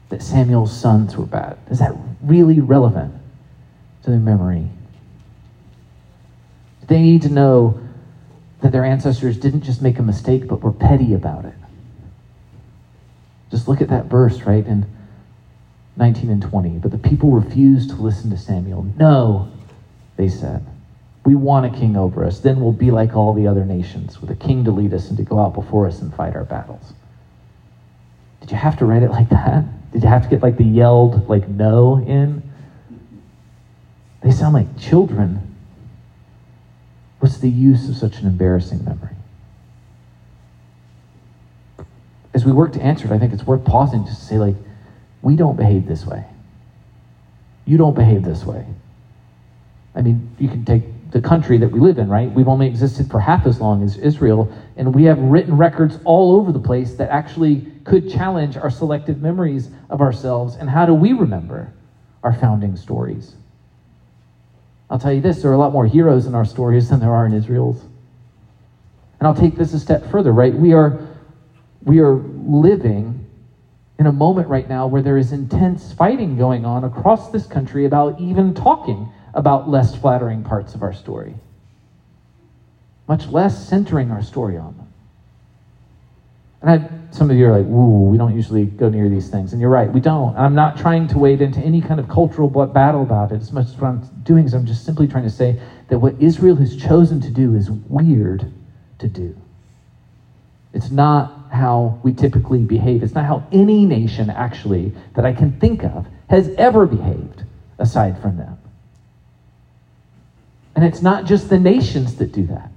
that 0.10 0.22
Samuel's 0.22 0.76
sons 0.76 1.18
were 1.18 1.26
bad? 1.26 1.58
Is 1.70 1.80
that 1.80 1.94
really 2.22 2.62
relevant 2.62 3.14
to 4.04 4.12
their 4.12 4.20
memory? 4.20 4.70
Do 6.82 6.88
they 6.88 7.02
need 7.02 7.24
to 7.24 7.30
know 7.30 7.82
that 8.62 8.72
their 8.72 8.86
ancestors 8.86 9.38
didn't 9.38 9.62
just 9.62 9.82
make 9.82 10.00
a 10.00 10.02
mistake, 10.02 10.48
but 10.48 10.62
were 10.62 10.72
petty 10.72 11.14
about 11.14 11.46
it. 11.46 11.54
Just 13.52 13.68
look 13.68 13.80
at 13.80 13.90
that 13.90 14.06
verse, 14.06 14.42
right, 14.42 14.66
in 14.66 14.86
19 15.98 16.30
and 16.30 16.42
20. 16.42 16.78
But 16.80 16.92
the 16.92 16.98
people 16.98 17.32
refused 17.32 17.90
to 17.92 17.96
listen 17.96 18.30
to 18.30 18.38
Samuel. 18.38 18.84
No, 18.98 19.52
they 20.18 20.28
said. 20.28 20.66
We 21.24 21.36
want 21.36 21.66
a 21.66 21.70
king 21.70 21.98
over 21.98 22.24
us. 22.24 22.40
Then 22.40 22.60
we'll 22.60 22.72
be 22.72 22.92
like 22.92 23.16
all 23.16 23.34
the 23.34 23.48
other 23.48 23.66
nations, 23.66 24.22
with 24.22 24.30
a 24.30 24.36
king 24.36 24.64
to 24.66 24.72
lead 24.72 24.94
us 24.94 25.10
and 25.10 25.18
to 25.18 25.24
go 25.24 25.40
out 25.40 25.54
before 25.54 25.88
us 25.88 26.02
and 26.02 26.14
fight 26.14 26.36
our 26.36 26.44
battles. 26.44 26.94
Did 28.42 28.52
you 28.52 28.58
have 28.58 28.78
to 28.78 28.86
write 28.86 29.04
it 29.04 29.10
like 29.10 29.30
that? 29.30 29.64
Did 29.92 30.04
you 30.04 30.10
have 30.10 30.24
to 30.24 30.30
get 30.30 30.44
like 30.44 30.58
the 30.58 30.64
yelled, 30.64 31.28
like, 31.28 31.48
no 31.48 31.98
in? 31.98 32.44
They 34.22 34.32
sound 34.32 34.54
like 34.54 34.78
children 34.78 35.56
What's 37.26 37.38
the 37.38 37.50
use 37.50 37.90
of 37.90 37.96
such 37.96 38.20
an 38.20 38.28
embarrassing 38.28 38.86
memory? 38.86 39.16
As 42.36 42.46
we 42.46 42.52
work 42.52 42.74
to 42.74 42.82
answer 42.82 43.08
it, 43.08 43.12
I 43.12 43.18
think 43.18 43.34
it's 43.34 43.48
worth 43.48 43.66
pausing 43.66 44.06
just 44.06 44.20
to 44.20 44.26
say, 44.26 44.38
like, 44.38 44.56
we 45.26 45.36
don't 45.36 45.58
behave 45.58 45.88
this 45.88 46.06
way. 46.06 46.24
You 47.66 47.78
don't 47.78 47.96
behave 47.96 48.24
this 48.24 48.46
way. 48.46 48.64
I 49.96 50.02
mean, 50.02 50.30
you 50.38 50.48
can 50.48 50.64
take 50.64 50.84
the 51.10 51.20
country 51.20 51.58
that 51.58 51.72
we 51.72 51.80
live 51.80 51.98
in, 51.98 52.10
right? 52.10 52.30
We've 52.30 52.48
only 52.48 52.68
existed 52.68 53.10
for 53.10 53.20
half 53.20 53.48
as 53.48 53.60
long 53.60 53.82
as 53.82 53.98
Israel, 53.98 54.52
and 54.78 54.94
we 54.94 55.06
have 55.06 55.18
written 55.18 55.58
records 55.58 55.98
all 56.04 56.36
over 56.36 56.52
the 56.52 56.60
place 56.60 56.94
that 56.98 57.10
actually 57.10 57.66
could 57.86 58.08
challenge 58.08 58.56
our 58.56 58.70
selective 58.70 59.20
memories 59.20 59.72
of 59.90 60.00
ourselves. 60.00 60.58
And 60.58 60.70
how 60.70 60.86
do 60.86 60.94
we 60.94 61.12
remember 61.14 61.74
our 62.22 62.34
founding 62.34 62.76
stories? 62.76 63.34
I'll 64.92 65.00
tell 65.00 65.12
you 65.12 65.22
this 65.22 65.42
there 65.42 65.50
are 65.50 65.56
a 65.56 65.58
lot 65.58 65.72
more 65.72 65.88
heroes 65.88 66.28
in 66.28 66.36
our 66.36 66.46
stories 66.46 66.90
than 66.90 67.00
there 67.00 67.14
are 67.14 67.26
in 67.26 67.34
Israel's. 67.34 67.82
And 69.20 69.28
I'll 69.28 69.34
take 69.34 69.56
this 69.56 69.74
a 69.74 69.80
step 69.80 70.06
further, 70.12 70.32
right? 70.32 70.54
We 70.54 70.74
are, 70.74 71.00
we 71.84 71.98
are 71.98 72.14
living 72.14 73.15
in 73.98 74.06
a 74.06 74.12
moment 74.12 74.50
right 74.50 74.68
now 74.68 74.88
where 74.88 75.02
there 75.02 75.18
is 75.18 75.32
intense 75.32 75.94
fighting 75.94 76.36
going 76.36 76.66
on 76.66 76.84
across 76.84 77.30
this 77.30 77.46
country 77.48 77.86
about 77.86 78.20
even 78.20 78.54
talking 78.54 79.10
about 79.34 79.70
less 79.70 79.96
flattering 79.96 80.44
parts 80.44 80.76
of 80.76 80.84
our 80.84 80.94
story, 80.94 81.36
much 83.08 83.28
less 83.28 83.68
centering 83.68 84.12
our 84.12 84.22
story 84.22 84.58
on 84.58 84.76
them. 84.78 84.88
And 86.62 86.70
I, 86.70 86.90
some 87.12 87.30
of 87.30 87.38
you 87.38 87.48
are 87.48 87.52
like, 87.52 87.66
"Ooh, 87.66 88.10
we 88.10 88.18
don't 88.18 88.34
usually 88.34 88.66
go 88.66 88.90
near 88.90 89.08
these 89.08 89.30
things," 89.30 89.54
and 89.54 89.62
you're 89.62 89.70
right, 89.70 89.92
we 89.92 90.00
don't. 90.00 90.36
I'm 90.38 90.56
not 90.56 90.76
trying 90.76 91.08
to 91.08 91.20
wade 91.20 91.42
into 91.42 91.62
any 91.62 91.80
kind 91.80 92.00
of 92.00 92.10
cultural 92.10 92.48
battle 92.48 93.04
about 93.04 93.32
it. 93.32 93.40
As 93.40 93.52
much 93.54 93.68
as 93.68 93.80
what 93.80 93.88
I'm 93.88 94.02
doing 94.24 94.46
is 94.46 94.54
I'm 94.54 94.66
just 94.66 94.84
simply 94.84 95.08
trying 95.08 95.24
to 95.24 95.30
say 95.30 95.60
that 95.88 96.00
what 96.00 96.16
Israel 96.20 96.56
has 96.56 96.76
chosen 96.76 97.22
to 97.22 97.30
do 97.30 97.54
is 97.54 97.70
weird 97.70 98.52
to 98.98 99.08
do. 99.08 99.36
It's 100.76 100.92
not 100.92 101.48
how 101.50 102.02
we 102.04 102.12
typically 102.12 102.66
behave. 102.66 103.02
It's 103.02 103.16
not 103.16 103.26
how 103.26 103.48
any 103.54 103.86
nation 103.86 104.30
actually 104.30 104.94
that 105.14 105.26
I 105.26 105.32
can 105.32 105.58
think 105.58 105.86
of 105.86 106.06
has 106.30 106.50
ever 106.58 106.86
behaved 106.86 107.44
aside 107.80 108.22
from 108.22 108.36
them. 108.36 108.58
And 110.76 110.84
it's 110.84 111.02
not 111.02 111.24
just 111.24 111.50
the 111.50 111.58
nations 111.58 112.18
that 112.18 112.34
do 112.34 112.44
that. 112.48 112.70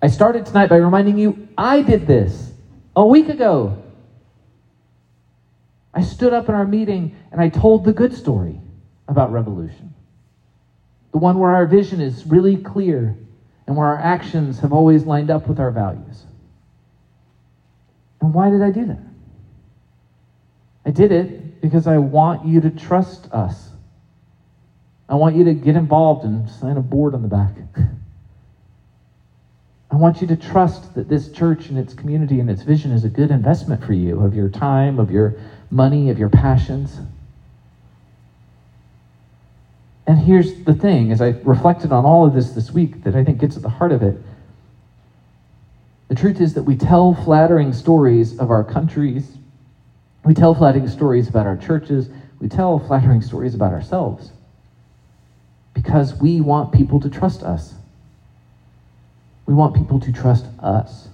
I 0.00 0.06
started 0.06 0.46
tonight 0.46 0.70
by 0.70 0.76
reminding 0.76 1.18
you 1.18 1.48
I 1.58 1.82
did 1.82 2.06
this. 2.06 2.54
A 2.96 3.04
week 3.04 3.28
ago, 3.28 3.76
I 5.92 6.00
stood 6.00 6.32
up 6.32 6.48
in 6.48 6.54
our 6.54 6.64
meeting 6.64 7.14
and 7.30 7.38
I 7.38 7.48
told 7.48 7.84
the 7.84 7.92
good 7.92 8.14
story 8.14 8.62
about 9.06 9.30
revolution. 9.30 9.92
The 11.12 11.18
one 11.18 11.38
where 11.38 11.50
our 11.50 11.66
vision 11.66 12.00
is 12.00 12.24
really 12.24 12.56
clear 12.56 13.14
and 13.66 13.76
where 13.76 13.88
our 13.88 13.98
actions 13.98 14.60
have 14.60 14.72
always 14.72 15.04
lined 15.04 15.30
up 15.30 15.46
with 15.46 15.60
our 15.60 15.70
values. 15.70 16.24
And 18.20 18.34
why 18.34 18.50
did 18.50 18.62
I 18.62 18.70
do 18.70 18.84
that? 18.86 18.98
I 20.84 20.90
did 20.90 21.12
it 21.12 21.60
because 21.60 21.86
I 21.86 21.98
want 21.98 22.46
you 22.46 22.60
to 22.60 22.70
trust 22.70 23.32
us. 23.32 23.72
I 25.08 25.14
want 25.14 25.36
you 25.36 25.44
to 25.44 25.54
get 25.54 25.76
involved 25.76 26.24
and 26.24 26.48
sign 26.48 26.76
a 26.76 26.80
board 26.80 27.14
on 27.14 27.22
the 27.22 27.28
back. 27.28 27.54
I 29.90 29.96
want 29.96 30.20
you 30.20 30.26
to 30.26 30.36
trust 30.36 30.94
that 30.94 31.08
this 31.08 31.28
church 31.28 31.70
and 31.70 31.78
its 31.78 31.94
community 31.94 32.40
and 32.40 32.50
its 32.50 32.62
vision 32.62 32.92
is 32.92 33.04
a 33.04 33.08
good 33.08 33.30
investment 33.30 33.82
for 33.82 33.94
you 33.94 34.20
of 34.20 34.34
your 34.34 34.48
time, 34.48 34.98
of 34.98 35.10
your 35.10 35.34
money, 35.70 36.10
of 36.10 36.18
your 36.18 36.28
passions. 36.28 37.00
And 40.06 40.18
here's 40.18 40.64
the 40.64 40.74
thing 40.74 41.10
as 41.10 41.20
I 41.20 41.34
reflected 41.42 41.92
on 41.92 42.04
all 42.04 42.24
of 42.24 42.32
this 42.34 42.52
this 42.52 42.70
week 42.70 43.02
that 43.04 43.14
I 43.14 43.22
think 43.22 43.38
gets 43.38 43.56
at 43.56 43.62
the 43.62 43.68
heart 43.68 43.92
of 43.92 44.02
it. 44.02 44.16
Truth 46.18 46.40
is 46.40 46.54
that 46.54 46.64
we 46.64 46.74
tell 46.74 47.14
flattering 47.14 47.72
stories 47.72 48.40
of 48.40 48.50
our 48.50 48.64
countries, 48.64 49.36
we 50.24 50.34
tell 50.34 50.52
flattering 50.52 50.88
stories 50.88 51.28
about 51.28 51.46
our 51.46 51.56
churches, 51.56 52.08
we 52.40 52.48
tell 52.48 52.80
flattering 52.80 53.22
stories 53.22 53.54
about 53.54 53.72
ourselves 53.72 54.32
because 55.74 56.16
we 56.16 56.40
want 56.40 56.72
people 56.72 56.98
to 56.98 57.08
trust 57.08 57.44
us. 57.44 57.76
We 59.46 59.54
want 59.54 59.76
people 59.76 60.00
to 60.00 60.10
trust 60.10 60.46
us. 60.58 61.06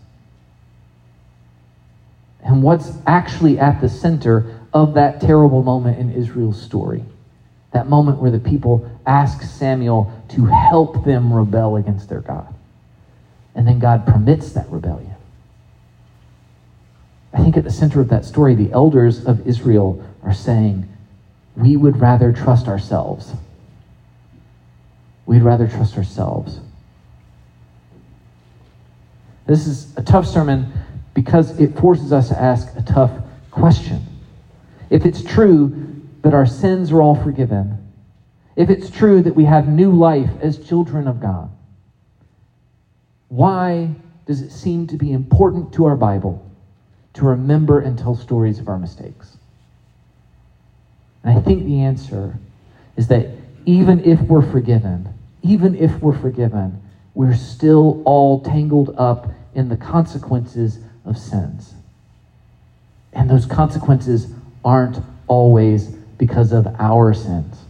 And 2.42 2.62
what's 2.62 2.90
actually 3.06 3.58
at 3.58 3.82
the 3.82 3.90
center 3.90 4.58
of 4.72 4.94
that 4.94 5.20
terrible 5.20 5.62
moment 5.62 5.98
in 5.98 6.12
Israel's 6.12 6.62
story? 6.62 7.04
That 7.72 7.86
moment 7.86 8.22
where 8.22 8.30
the 8.30 8.38
people 8.38 8.90
ask 9.04 9.42
Samuel 9.42 10.10
to 10.28 10.46
help 10.46 11.04
them 11.04 11.30
rebel 11.30 11.76
against 11.76 12.08
their 12.08 12.22
God. 12.22 12.53
And 13.54 13.66
then 13.66 13.78
God 13.78 14.06
permits 14.06 14.52
that 14.52 14.68
rebellion. 14.70 15.14
I 17.32 17.38
think 17.38 17.56
at 17.56 17.64
the 17.64 17.70
center 17.70 18.00
of 18.00 18.08
that 18.08 18.24
story, 18.24 18.54
the 18.54 18.72
elders 18.72 19.24
of 19.24 19.46
Israel 19.46 20.04
are 20.22 20.34
saying, 20.34 20.88
We 21.56 21.76
would 21.76 22.00
rather 22.00 22.32
trust 22.32 22.68
ourselves. 22.68 23.32
We'd 25.26 25.42
rather 25.42 25.66
trust 25.66 25.96
ourselves. 25.96 26.60
This 29.46 29.66
is 29.66 29.96
a 29.96 30.02
tough 30.02 30.26
sermon 30.26 30.72
because 31.12 31.58
it 31.58 31.78
forces 31.78 32.12
us 32.12 32.28
to 32.28 32.40
ask 32.40 32.74
a 32.76 32.82
tough 32.82 33.10
question. 33.50 34.00
If 34.90 35.04
it's 35.04 35.22
true 35.22 36.02
that 36.22 36.34
our 36.34 36.46
sins 36.46 36.92
are 36.92 37.02
all 37.02 37.14
forgiven, 37.14 37.78
if 38.56 38.70
it's 38.70 38.90
true 38.90 39.22
that 39.22 39.34
we 39.34 39.44
have 39.44 39.68
new 39.68 39.92
life 39.92 40.30
as 40.40 40.58
children 40.58 41.08
of 41.08 41.20
God, 41.20 41.50
why 43.34 43.92
does 44.26 44.40
it 44.42 44.52
seem 44.52 44.86
to 44.86 44.96
be 44.96 45.10
important 45.10 45.72
to 45.72 45.86
our 45.86 45.96
Bible 45.96 46.40
to 47.14 47.24
remember 47.24 47.80
and 47.80 47.98
tell 47.98 48.14
stories 48.14 48.60
of 48.60 48.68
our 48.68 48.78
mistakes? 48.78 49.36
And 51.24 51.36
I 51.36 51.40
think 51.40 51.64
the 51.64 51.80
answer 51.80 52.38
is 52.96 53.08
that 53.08 53.26
even 53.66 54.04
if 54.04 54.20
we're 54.28 54.40
forgiven, 54.40 55.08
even 55.42 55.74
if 55.74 56.00
we're 56.00 56.16
forgiven, 56.16 56.80
we're 57.12 57.34
still 57.34 58.02
all 58.04 58.40
tangled 58.40 58.94
up 58.96 59.26
in 59.52 59.68
the 59.68 59.76
consequences 59.76 60.78
of 61.04 61.18
sins. 61.18 61.74
And 63.12 63.28
those 63.28 63.46
consequences 63.46 64.28
aren't 64.64 65.00
always 65.26 65.88
because 66.18 66.52
of 66.52 66.68
our 66.78 67.12
sins. 67.12 67.64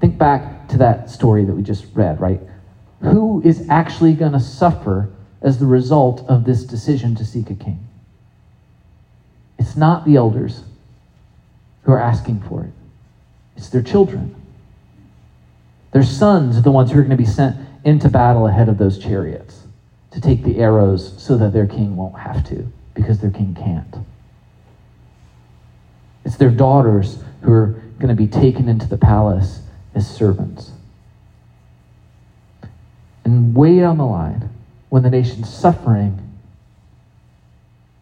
Think 0.00 0.18
back 0.18 0.66
to 0.68 0.78
that 0.78 1.08
story 1.08 1.44
that 1.44 1.54
we 1.54 1.62
just 1.62 1.86
read, 1.94 2.20
right? 2.20 2.40
Who 3.00 3.40
is 3.42 3.68
actually 3.68 4.14
going 4.14 4.32
to 4.32 4.40
suffer 4.40 5.10
as 5.40 5.58
the 5.58 5.66
result 5.66 6.24
of 6.28 6.44
this 6.44 6.64
decision 6.64 7.14
to 7.16 7.24
seek 7.24 7.50
a 7.50 7.54
king? 7.54 7.86
It's 9.58 9.76
not 9.76 10.04
the 10.04 10.16
elders 10.16 10.64
who 11.82 11.92
are 11.92 12.00
asking 12.00 12.42
for 12.42 12.64
it, 12.64 12.72
it's 13.56 13.68
their 13.70 13.82
children. 13.82 14.36
Their 15.92 16.02
sons 16.04 16.56
are 16.56 16.60
the 16.60 16.70
ones 16.70 16.92
who 16.92 16.98
are 16.98 17.02
going 17.02 17.10
to 17.10 17.16
be 17.16 17.26
sent 17.26 17.56
into 17.84 18.08
battle 18.08 18.46
ahead 18.46 18.68
of 18.68 18.78
those 18.78 18.98
chariots 18.98 19.66
to 20.12 20.20
take 20.20 20.44
the 20.44 20.58
arrows 20.58 21.20
so 21.20 21.36
that 21.36 21.52
their 21.52 21.66
king 21.66 21.96
won't 21.96 22.18
have 22.18 22.44
to 22.48 22.70
because 22.94 23.20
their 23.20 23.30
king 23.30 23.54
can't. 23.54 23.96
It's 26.24 26.36
their 26.36 26.50
daughters 26.50 27.22
who 27.42 27.52
are 27.52 27.66
going 27.98 28.08
to 28.08 28.14
be 28.14 28.26
taken 28.26 28.68
into 28.68 28.86
the 28.86 28.96
palace 28.96 29.62
as 29.94 30.08
servants. 30.08 30.72
And 33.30 33.54
way 33.54 33.78
down 33.78 33.96
the 33.96 34.04
line, 34.04 34.50
when 34.88 35.04
the 35.04 35.08
nation's 35.08 35.48
suffering, 35.48 36.18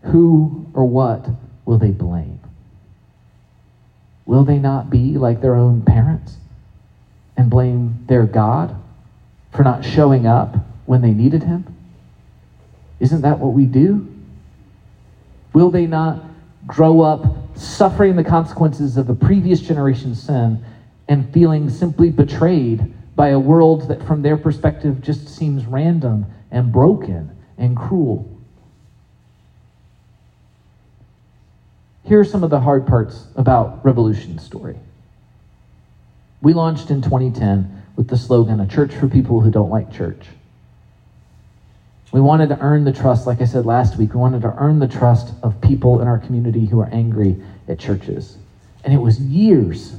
who 0.05 0.67
or 0.73 0.87
what 0.87 1.29
will 1.67 1.77
they 1.77 1.91
blame? 1.91 2.41
Will 4.25 4.45
they 4.45 4.59
not 4.59 4.89
be 4.89 5.19
like 5.19 5.43
their 5.43 5.55
own 5.55 5.83
parents 5.83 6.39
and 7.37 7.51
blame 7.51 8.07
their 8.07 8.25
God 8.25 8.75
for 9.53 9.63
not 9.65 9.85
showing 9.85 10.27
up 10.27 10.57
when 10.87 11.03
they 11.03 11.13
needed 11.13 11.43
him? 11.43 11.77
Isn't 12.99 13.21
that 13.21 13.39
what 13.39 13.53
we 13.53 13.67
do? 13.67 14.09
Will 15.53 15.69
they 15.71 15.85
not 15.85 16.25
grow 16.67 17.03
up 17.03 17.55
suffering 17.55 18.17
the 18.17 18.25
consequences 18.25 18.97
of 18.97 19.07
the 19.07 19.15
previous 19.15 19.61
generation's 19.61 20.23
sin 20.23 20.65
and 21.07 21.31
feeling 21.35 21.69
simply 21.69 22.09
betrayed 22.09 22.95
by 23.19 23.31
a 23.31 23.39
world 23.39 23.89
that, 23.89 24.01
from 24.01 24.23
their 24.23 24.37
perspective, 24.37 25.03
just 25.03 25.29
seems 25.29 25.67
random 25.67 26.25
and 26.53 26.71
broken 26.71 27.37
and 27.59 27.77
cruel? 27.77 28.31
Here 32.05 32.21
are 32.21 32.25
some 32.25 32.45
of 32.45 32.51
the 32.51 32.61
hard 32.61 32.87
parts 32.87 33.27
about 33.35 33.85
Revolution's 33.85 34.45
story. 34.45 34.79
We 36.41 36.53
launched 36.53 36.93
in 36.93 37.03
2010 37.03 37.83
with 37.97 38.07
the 38.07 38.17
slogan, 38.17 38.61
A 38.61 38.69
Church 38.69 38.95
for 38.95 39.09
People 39.09 39.41
Who 39.41 39.51
Don't 39.51 39.69
Like 39.69 39.91
Church. 39.91 40.29
We 42.13 42.21
wanted 42.21 42.51
to 42.51 42.61
earn 42.61 42.85
the 42.85 42.93
trust, 42.93 43.27
like 43.27 43.41
I 43.41 43.47
said 43.47 43.67
last 43.67 43.99
week, 43.99 44.15
we 44.15 44.21
wanted 44.21 44.43
to 44.43 44.55
earn 44.57 44.79
the 44.79 44.87
trust 44.87 45.35
of 45.43 45.61
people 45.61 46.01
in 46.01 46.07
our 46.07 46.19
community 46.19 46.67
who 46.67 46.79
are 46.79 46.89
angry 46.93 47.43
at 47.67 47.81
churches. 47.81 48.39
And 48.85 48.95
it 48.95 48.99
was 48.99 49.21
years, 49.21 49.97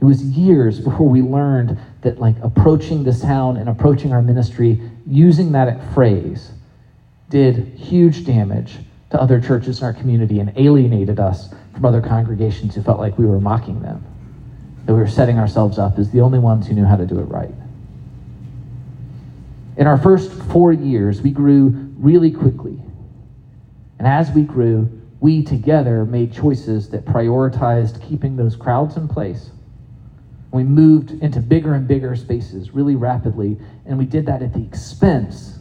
it 0.00 0.04
was 0.04 0.20
years 0.24 0.80
before 0.80 1.08
we 1.08 1.22
learned 1.22 1.78
that, 2.02 2.18
like, 2.18 2.36
approaching 2.42 3.04
this 3.04 3.20
town 3.20 3.56
and 3.56 3.68
approaching 3.68 4.12
our 4.12 4.22
ministry 4.22 4.80
using 5.06 5.52
that 5.52 5.94
phrase 5.94 6.52
did 7.30 7.56
huge 7.76 8.24
damage 8.24 8.78
to 9.10 9.20
other 9.20 9.40
churches 9.40 9.80
in 9.80 9.84
our 9.84 9.92
community 9.92 10.40
and 10.40 10.52
alienated 10.56 11.18
us 11.18 11.52
from 11.74 11.84
other 11.84 12.00
congregations 12.00 12.74
who 12.74 12.82
felt 12.82 12.98
like 12.98 13.18
we 13.18 13.26
were 13.26 13.40
mocking 13.40 13.80
them, 13.82 14.04
that 14.84 14.92
we 14.92 14.98
were 14.98 15.08
setting 15.08 15.38
ourselves 15.38 15.78
up 15.78 15.98
as 15.98 16.10
the 16.10 16.20
only 16.20 16.38
ones 16.38 16.66
who 16.66 16.74
knew 16.74 16.84
how 16.84 16.96
to 16.96 17.06
do 17.06 17.18
it 17.18 17.24
right. 17.24 17.54
In 19.76 19.86
our 19.86 19.98
first 19.98 20.32
four 20.32 20.72
years, 20.72 21.22
we 21.22 21.30
grew 21.30 21.68
really 21.98 22.30
quickly. 22.30 22.80
And 23.98 24.06
as 24.06 24.30
we 24.30 24.42
grew, 24.42 24.88
we 25.20 25.42
together 25.42 26.04
made 26.04 26.32
choices 26.32 26.88
that 26.90 27.04
prioritized 27.04 28.06
keeping 28.08 28.36
those 28.36 28.56
crowds 28.56 28.96
in 28.96 29.08
place. 29.08 29.50
We 30.50 30.64
moved 30.64 31.10
into 31.22 31.40
bigger 31.40 31.74
and 31.74 31.86
bigger 31.86 32.16
spaces 32.16 32.74
really 32.74 32.96
rapidly, 32.96 33.58
and 33.84 33.98
we 33.98 34.06
did 34.06 34.26
that 34.26 34.42
at 34.42 34.54
the 34.54 34.62
expense 34.62 35.58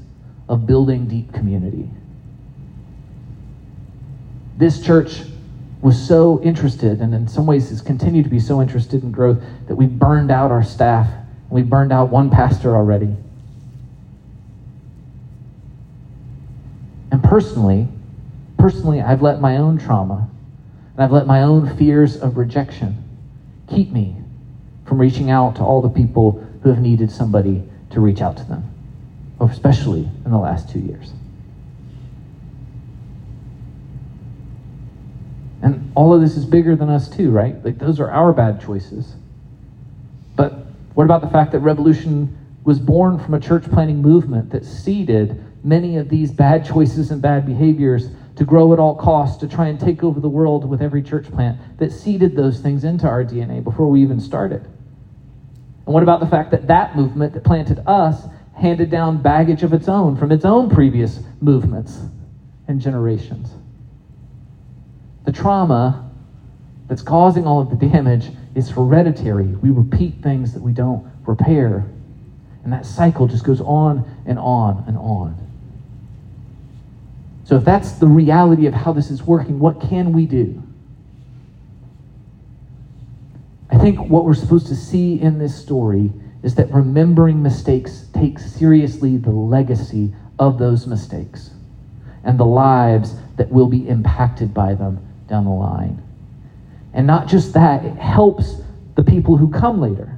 of 0.48 0.66
building 0.66 1.08
deep 1.08 1.34
community. 1.34 1.90
This 4.58 4.82
church 4.82 5.24
was 5.82 6.08
so 6.08 6.42
interested, 6.42 7.02
and 7.02 7.14
in 7.14 7.28
some 7.28 7.46
ways 7.46 7.70
has 7.70 7.82
continued 7.82 8.24
to 8.24 8.30
be 8.30 8.40
so 8.40 8.62
interested 8.62 9.04
in 9.04 9.12
growth, 9.12 9.38
that 9.68 9.76
we 9.76 9.86
burned 9.86 10.32
out 10.32 10.52
our 10.52 10.64
staff. 10.64 11.08
We 11.50 11.62
burned 11.62 11.92
out 11.92 12.10
one 12.10 12.30
pastor 12.30 12.76
already. 12.76 13.16
And 17.12 17.24
personally, 17.24 17.88
personally, 18.58 19.02
I've 19.02 19.22
let 19.22 19.40
my 19.40 19.58
own 19.58 19.78
trauma 19.78 20.30
and 20.94 21.04
I've 21.04 21.12
let 21.12 21.28
my 21.28 21.44
own 21.44 21.78
fears 21.78 22.18
of 22.18 22.38
rejection 22.38 23.04
keep 23.70 23.92
me 23.92 24.18
from 24.88 25.00
reaching 25.00 25.30
out 25.30 25.58
to 25.58 25.64
all 25.64 25.82
the 25.82 25.90
people 25.90 26.44
who 26.64 26.70
have 26.70 26.80
needed 26.80 27.12
somebody 27.12 27.70
to 27.90 28.00
reach 28.00 28.22
out 28.22 28.38
to 28.38 28.46
them, 28.46 28.64
especially 29.42 30.10
in 30.26 30.32
the 30.32 30.38
last 30.38 30.70
two 30.70 30.80
years. 30.80 31.12
And 35.62 35.92
all 35.96 36.14
of 36.14 36.22
this 36.22 36.38
is 36.38 36.46
bigger 36.46 36.76
than 36.76 36.90
us, 36.90 37.10
too, 37.10 37.32
right? 37.32 37.64
Like, 37.64 37.78
those 37.78 38.00
are 38.00 38.10
our 38.10 38.32
bad 38.32 38.62
choices. 38.62 39.16
But 40.36 40.54
what 40.94 41.04
about 41.04 41.22
the 41.22 41.28
fact 41.28 41.52
that 41.52 41.60
revolution 41.60 42.38
was 42.64 42.80
born 42.80 43.18
from 43.18 43.34
a 43.34 43.40
church 43.40 43.70
planting 43.70 44.02
movement 44.02 44.52
that 44.52 44.64
seeded 44.64 45.44
many 45.64 45.98
of 45.98 46.08
these 46.10 46.32
bad 46.32 46.64
choices 46.64 47.12
and 47.12 47.22
bad 47.22 47.46
behaviors 47.46 48.10
to 48.36 48.46
grow 48.46 48.72
at 48.72 48.80
all 48.80 48.96
costs, 48.96 49.38
to 49.38 49.48
try 49.48 49.68
and 49.68 49.80
take 49.80 50.04
over 50.04 50.20
the 50.20 50.30
world 50.30 50.64
with 50.64 50.82
every 50.82 51.02
church 51.02 51.30
plant, 51.32 51.58
that 51.78 51.92
seeded 51.92 52.36
those 52.36 52.60
things 52.60 52.84
into 52.84 53.08
our 53.08 53.24
DNA 53.24 53.64
before 53.64 53.88
we 53.90 54.02
even 54.02 54.20
started? 54.20 54.66
And 55.88 55.94
what 55.94 56.04
about 56.04 56.20
the 56.20 56.28
fact 56.28 56.52
that 56.52 56.68
that 56.68 56.98
movement 56.98 57.34
that 57.34 57.46
planted 57.46 57.82
us 57.88 58.28
handed 58.54 58.92
down 58.92 59.22
baggage 59.22 59.64
of 59.64 59.72
its 59.72 59.88
own 59.88 60.18
from 60.18 60.34
its 60.34 60.44
own 60.44 60.70
previous 60.70 61.22
movements 61.40 62.02
and 62.68 62.82
generations? 62.82 63.54
The 65.24 65.32
trauma 65.32 66.12
that's 66.90 67.02
causing 67.02 67.48
all 67.48 67.62
of 67.62 67.70
the 67.70 67.88
damage 67.88 68.32
is 68.54 68.70
hereditary. 68.70 69.46
We 69.46 69.70
repeat 69.70 70.22
things 70.22 70.54
that 70.54 70.62
we 70.62 70.74
don't 70.74 71.10
repair. 71.26 71.86
And 72.66 72.74
that 72.74 72.86
cycle 72.86 73.26
just 73.26 73.46
goes 73.46 73.62
on 73.62 74.04
and 74.26 74.38
on 74.38 74.84
and 74.88 74.98
on. 74.98 75.38
So, 77.46 77.56
if 77.56 77.64
that's 77.64 77.94
the 77.94 78.08
reality 78.08 78.66
of 78.66 78.74
how 78.74 78.92
this 78.92 79.10
is 79.10 79.24
working, 79.24 79.58
what 79.58 79.80
can 79.80 80.12
we 80.12 80.26
do? 80.26 80.62
I 83.70 83.78
think 83.78 84.00
what 84.00 84.26
we're 84.26 84.34
supposed 84.34 84.68
to 84.68 84.76
see 84.76 85.20
in 85.20 85.40
this 85.40 85.56
story 85.56 86.12
is 86.44 86.56
that 86.56 86.72
remembering 86.72 87.42
mistakes 87.42 88.08
takes 88.14 88.46
seriously 88.52 89.18
the 89.18 89.32
legacy 89.32 90.14
of 90.40 90.58
those 90.58 90.88
mistakes 90.88 91.52
and 92.24 92.40
the 92.40 92.46
lives 92.46 93.16
that 93.38 93.50
will 93.50 93.68
be 93.68 93.88
impacted 93.88 94.54
by 94.54 94.74
them 94.74 95.06
down 95.28 95.46
the 95.46 95.52
line. 95.52 96.02
And 96.94 97.06
not 97.06 97.28
just 97.28 97.54
that, 97.54 97.84
it 97.84 97.96
helps 97.96 98.62
the 98.96 99.04
people 99.04 99.38
who 99.38 99.52
come 99.52 99.82
later 99.82 100.18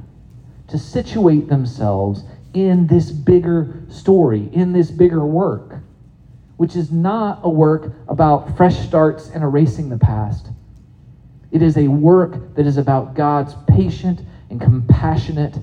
to 0.67 0.77
situate 0.77 1.47
themselves 1.47 2.23
in 2.53 2.87
this 2.87 3.11
bigger 3.11 3.83
story, 3.89 4.49
in 4.53 4.73
this 4.73 4.91
bigger 4.91 5.25
work 5.25 5.79
which 6.59 6.75
is 6.75 6.91
not 6.91 7.39
a 7.43 7.49
work 7.49 7.93
about 8.09 8.57
fresh 8.57 8.77
starts 8.79 9.29
and 9.29 9.45
erasing 9.45 9.87
the 9.87 9.97
past. 9.97 10.49
It 11.51 11.61
is 11.61 11.77
a 11.77 11.87
work 11.87 12.55
that 12.55 12.65
is 12.65 12.77
about 12.77 13.15
God's 13.15 13.55
patient 13.67 14.21
and 14.49 14.61
compassionate 14.61 15.57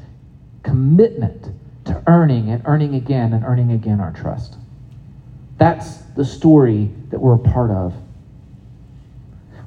commitment 0.63 1.51
to 1.85 2.03
earning 2.07 2.51
and 2.51 2.63
earning 2.67 2.95
again 2.95 3.33
and 3.33 3.45
earning 3.45 3.71
again 3.71 4.01
our 4.01 4.13
trust. 4.13 4.57
That's 5.59 5.99
the 6.17 6.25
story 6.25 6.91
that 7.11 7.21
we're 7.21 7.35
a 7.35 7.39
part 7.39 7.71
of. 7.71 7.95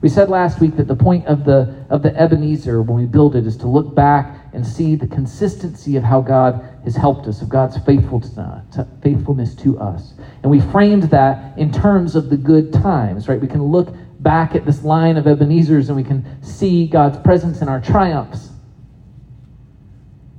We 0.01 0.07
said 0.07 0.29
last 0.29 0.61
week 0.61 0.77
that 0.77 0.87
the 0.87 0.95
point 0.95 1.25
of 1.25 1.43
the, 1.43 1.85
of 1.89 2.03
the 2.03 2.15
Ebenezer 2.17 2.81
when 2.81 2.97
we 2.97 3.05
build 3.05 3.35
it 3.35 3.45
is 3.45 3.57
to 3.57 3.67
look 3.67 3.93
back 3.93 4.37
and 4.53 4.65
see 4.65 4.95
the 4.95 5.07
consistency 5.07 5.97
of 5.97 6.03
how 6.03 6.21
God 6.21 6.65
has 6.85 6.95
helped 6.95 7.27
us, 7.27 7.41
of 7.41 7.49
God's 7.49 7.77
faithfulness 7.77 8.37
uh, 8.37 9.61
to 9.61 9.79
us. 9.79 10.13
And 10.41 10.49
we 10.49 10.61
framed 10.61 11.03
that 11.03 11.57
in 11.57 11.71
terms 11.71 12.15
of 12.15 12.29
the 12.29 12.37
good 12.37 12.71
times, 12.71 13.27
right? 13.27 13.39
We 13.39 13.47
can 13.47 13.63
look 13.63 13.93
back 14.19 14.55
at 14.55 14.65
this 14.65 14.83
line 14.83 15.17
of 15.17 15.27
Ebenezer's 15.27 15.89
and 15.89 15.95
we 15.95 16.03
can 16.03 16.43
see 16.43 16.87
God's 16.87 17.17
presence 17.19 17.61
in 17.61 17.69
our 17.69 17.79
triumphs. 17.79 18.49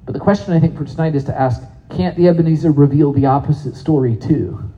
But 0.05 0.13
the 0.13 0.21
question 0.21 0.53
I 0.53 0.61
think 0.61 0.77
for 0.77 0.85
tonight 0.85 1.15
is 1.15 1.25
to 1.25 1.39
ask 1.39 1.63
can't 1.91 2.17
the 2.17 2.29
Ebenezer 2.29 2.71
reveal 2.71 3.13
the 3.13 3.27
opposite 3.27 3.75
story 3.75 4.15
too? 4.17 4.71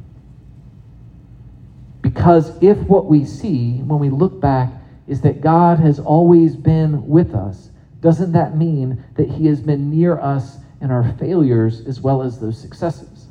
Because 2.00 2.62
if 2.62 2.78
what 2.88 3.06
we 3.06 3.24
see 3.24 3.78
when 3.78 3.98
we 3.98 4.08
look 4.08 4.40
back 4.40 4.72
is 5.06 5.20
that 5.22 5.40
God 5.40 5.78
has 5.78 5.98
always 5.98 6.56
been 6.56 7.06
with 7.06 7.34
us, 7.34 7.70
doesn't 8.00 8.32
that 8.32 8.56
mean 8.56 9.04
that 9.16 9.28
He 9.28 9.46
has 9.46 9.60
been 9.60 9.90
near 9.90 10.18
us 10.18 10.58
in 10.80 10.90
our 10.90 11.12
failures 11.18 11.86
as 11.86 12.00
well 12.00 12.22
as 12.22 12.40
those 12.40 12.58
successes? 12.58 13.26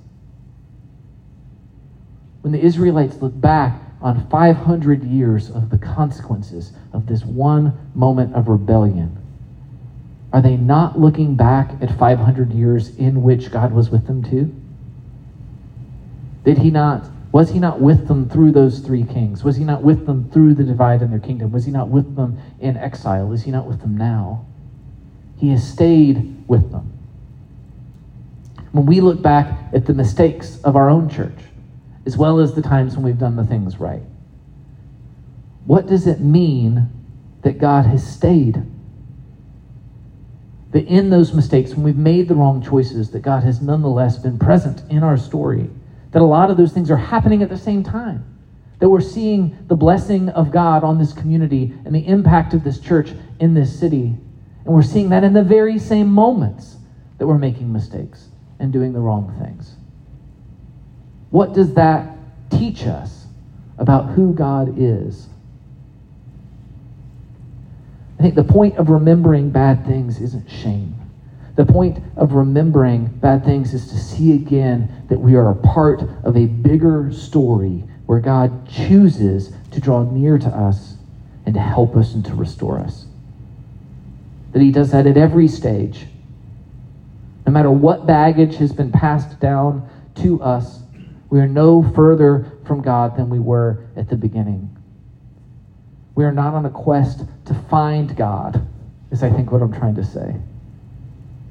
When 2.41 2.53
the 2.53 2.61
Israelites 2.61 3.21
look 3.21 3.39
back 3.39 3.81
on 4.01 4.27
500 4.29 5.03
years 5.03 5.49
of 5.49 5.69
the 5.69 5.77
consequences 5.77 6.73
of 6.91 7.07
this 7.07 7.23
one 7.23 7.89
moment 7.93 8.35
of 8.35 8.47
rebellion, 8.47 9.17
are 10.33 10.41
they 10.41 10.57
not 10.57 10.99
looking 10.99 11.35
back 11.35 11.71
at 11.81 11.97
500 11.97 12.51
years 12.51 12.95
in 12.97 13.21
which 13.21 13.51
God 13.51 13.73
was 13.73 13.89
with 13.89 14.07
them 14.07 14.23
too? 14.23 14.53
Did 16.43 16.57
he 16.57 16.71
not 16.71 17.09
was 17.31 17.51
he 17.51 17.59
not 17.59 17.79
with 17.79 18.09
them 18.09 18.27
through 18.27 18.51
those 18.51 18.79
three 18.79 19.03
kings? 19.03 19.41
Was 19.41 19.55
he 19.55 19.63
not 19.63 19.81
with 19.81 20.05
them 20.05 20.29
through 20.31 20.53
the 20.53 20.65
divide 20.65 21.01
in 21.01 21.11
their 21.11 21.19
kingdom? 21.19 21.51
Was 21.53 21.63
he 21.63 21.71
not 21.71 21.87
with 21.87 22.17
them 22.17 22.37
in 22.59 22.75
exile? 22.75 23.31
Is 23.31 23.43
he 23.43 23.51
not 23.51 23.65
with 23.65 23.79
them 23.79 23.95
now? 23.95 24.45
He 25.37 25.49
has 25.51 25.65
stayed 25.65 26.43
with 26.49 26.71
them. 26.71 26.91
When 28.73 28.85
we 28.85 28.99
look 28.99 29.21
back 29.21 29.47
at 29.73 29.85
the 29.85 29.93
mistakes 29.93 30.61
of 30.61 30.75
our 30.75 30.89
own 30.89 31.07
church, 31.07 31.39
as 32.05 32.17
well 32.17 32.39
as 32.39 32.53
the 32.53 32.61
times 32.61 32.95
when 32.95 33.05
we've 33.05 33.19
done 33.19 33.35
the 33.35 33.45
things 33.45 33.79
right, 33.79 34.03
what 35.65 35.85
does 35.85 36.07
it 36.07 36.19
mean 36.19 36.89
that 37.41 37.59
God 37.59 37.85
has 37.85 38.05
stayed? 38.05 38.63
That 40.71 40.85
in 40.85 41.09
those 41.09 41.33
mistakes, 41.33 41.75
when 41.75 41.83
we've 41.83 41.95
made 41.95 42.27
the 42.27 42.35
wrong 42.35 42.61
choices, 42.61 43.11
that 43.11 43.21
God 43.21 43.43
has 43.43 43.61
nonetheless 43.61 44.17
been 44.17 44.39
present 44.39 44.81
in 44.89 45.03
our 45.03 45.17
story 45.17 45.69
that 46.11 46.21
a 46.21 46.25
lot 46.25 46.49
of 46.49 46.57
those 46.57 46.71
things 46.71 46.91
are 46.91 46.97
happening 46.97 47.41
at 47.41 47.49
the 47.49 47.57
same 47.57 47.83
time. 47.83 48.25
That 48.79 48.89
we're 48.89 48.99
seeing 48.99 49.57
the 49.67 49.75
blessing 49.75 50.29
of 50.29 50.51
God 50.51 50.83
on 50.83 50.97
this 50.97 51.13
community 51.13 51.73
and 51.85 51.93
the 51.93 52.05
impact 52.07 52.53
of 52.53 52.63
this 52.63 52.79
church 52.79 53.13
in 53.39 53.53
this 53.53 53.77
city. 53.77 54.17
And 54.65 54.73
we're 54.73 54.81
seeing 54.81 55.09
that 55.09 55.23
in 55.23 55.33
the 55.33 55.43
very 55.43 55.77
same 55.77 56.07
moments 56.07 56.77
that 57.17 57.27
we're 57.27 57.37
making 57.37 57.71
mistakes 57.71 58.29
and 58.59 58.73
doing 58.73 58.93
the 58.93 58.99
wrong 58.99 59.33
things. 59.43 59.75
What 61.31 61.53
does 61.53 61.73
that 61.73 62.07
teach 62.49 62.85
us 62.85 63.25
about 63.77 64.09
who 64.09 64.33
God 64.33 64.75
is? 64.77 65.27
I 68.19 68.21
think 68.21 68.35
the 68.35 68.43
point 68.43 68.77
of 68.77 68.89
remembering 68.89 69.49
bad 69.49 69.83
things 69.85 70.21
isn't 70.21 70.47
shame. 70.47 70.93
The 71.55 71.65
point 71.65 71.99
of 72.15 72.33
remembering 72.33 73.05
bad 73.05 73.43
things 73.43 73.73
is 73.73 73.87
to 73.87 73.97
see 73.97 74.33
again 74.33 75.05
that 75.09 75.19
we 75.19 75.35
are 75.35 75.49
a 75.49 75.55
part 75.55 76.03
of 76.23 76.37
a 76.37 76.45
bigger 76.45 77.11
story 77.11 77.83
where 78.05 78.19
God 78.19 78.67
chooses 78.67 79.51
to 79.71 79.79
draw 79.79 80.03
near 80.03 80.37
to 80.37 80.47
us 80.49 80.97
and 81.45 81.55
to 81.55 81.61
help 81.61 81.95
us 81.95 82.13
and 82.13 82.23
to 82.25 82.35
restore 82.35 82.77
us. 82.77 83.05
That 84.51 84.61
He 84.61 84.69
does 84.69 84.91
that 84.91 85.07
at 85.07 85.17
every 85.17 85.47
stage. 85.47 86.07
No 87.45 87.51
matter 87.51 87.71
what 87.71 88.05
baggage 88.05 88.57
has 88.57 88.71
been 88.71 88.91
passed 88.91 89.39
down 89.39 89.87
to 90.15 90.41
us, 90.41 90.80
we 91.31 91.39
are 91.39 91.47
no 91.47 91.81
further 91.81 92.45
from 92.65 92.81
God 92.81 93.15
than 93.15 93.29
we 93.29 93.39
were 93.39 93.79
at 93.95 94.09
the 94.09 94.17
beginning. 94.17 94.77
We 96.13 96.25
are 96.25 96.31
not 96.31 96.53
on 96.53 96.65
a 96.65 96.69
quest 96.69 97.25
to 97.45 97.53
find 97.53 98.15
God, 98.15 98.67
is 99.09 99.23
I 99.23 99.29
think 99.29 99.49
what 99.49 99.61
I'm 99.61 99.71
trying 99.71 99.95
to 99.95 100.03
say. 100.03 100.35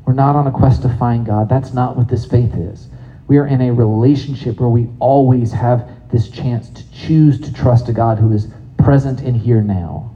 We're 0.04 0.12
not 0.12 0.36
on 0.36 0.46
a 0.46 0.52
quest 0.52 0.82
to 0.82 0.88
find 0.90 1.24
God. 1.24 1.48
That's 1.48 1.72
not 1.72 1.96
what 1.96 2.08
this 2.08 2.26
faith 2.26 2.54
is. 2.54 2.88
We 3.26 3.38
are 3.38 3.46
in 3.46 3.62
a 3.62 3.70
relationship 3.70 4.60
where 4.60 4.68
we 4.68 4.90
always 4.98 5.52
have 5.52 5.88
this 6.10 6.28
chance 6.28 6.68
to 6.68 6.90
choose 6.90 7.40
to 7.40 7.52
trust 7.52 7.88
a 7.88 7.92
God 7.92 8.18
who 8.18 8.32
is 8.32 8.48
present 8.76 9.22
in 9.22 9.34
here 9.34 9.62
now. 9.62 10.10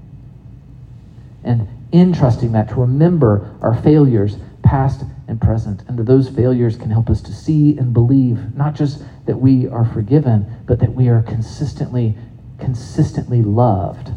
And 1.42 1.68
in 1.90 2.12
trusting 2.12 2.52
that, 2.52 2.68
to 2.70 2.80
remember 2.80 3.50
our 3.62 3.74
failures, 3.74 4.36
past 4.62 5.04
and 5.26 5.40
present, 5.40 5.82
and 5.88 5.98
that 5.98 6.04
those 6.04 6.28
failures 6.28 6.76
can 6.76 6.90
help 6.90 7.08
us 7.08 7.20
to 7.22 7.32
see 7.32 7.76
and 7.78 7.92
believe 7.92 8.54
not 8.56 8.74
just 8.74 9.02
that 9.26 9.36
we 9.36 9.68
are 9.68 9.84
forgiven, 9.84 10.46
but 10.66 10.80
that 10.80 10.94
we 10.94 11.08
are 11.08 11.22
consistently, 11.22 12.16
consistently 12.58 13.42
loved. 13.42 14.12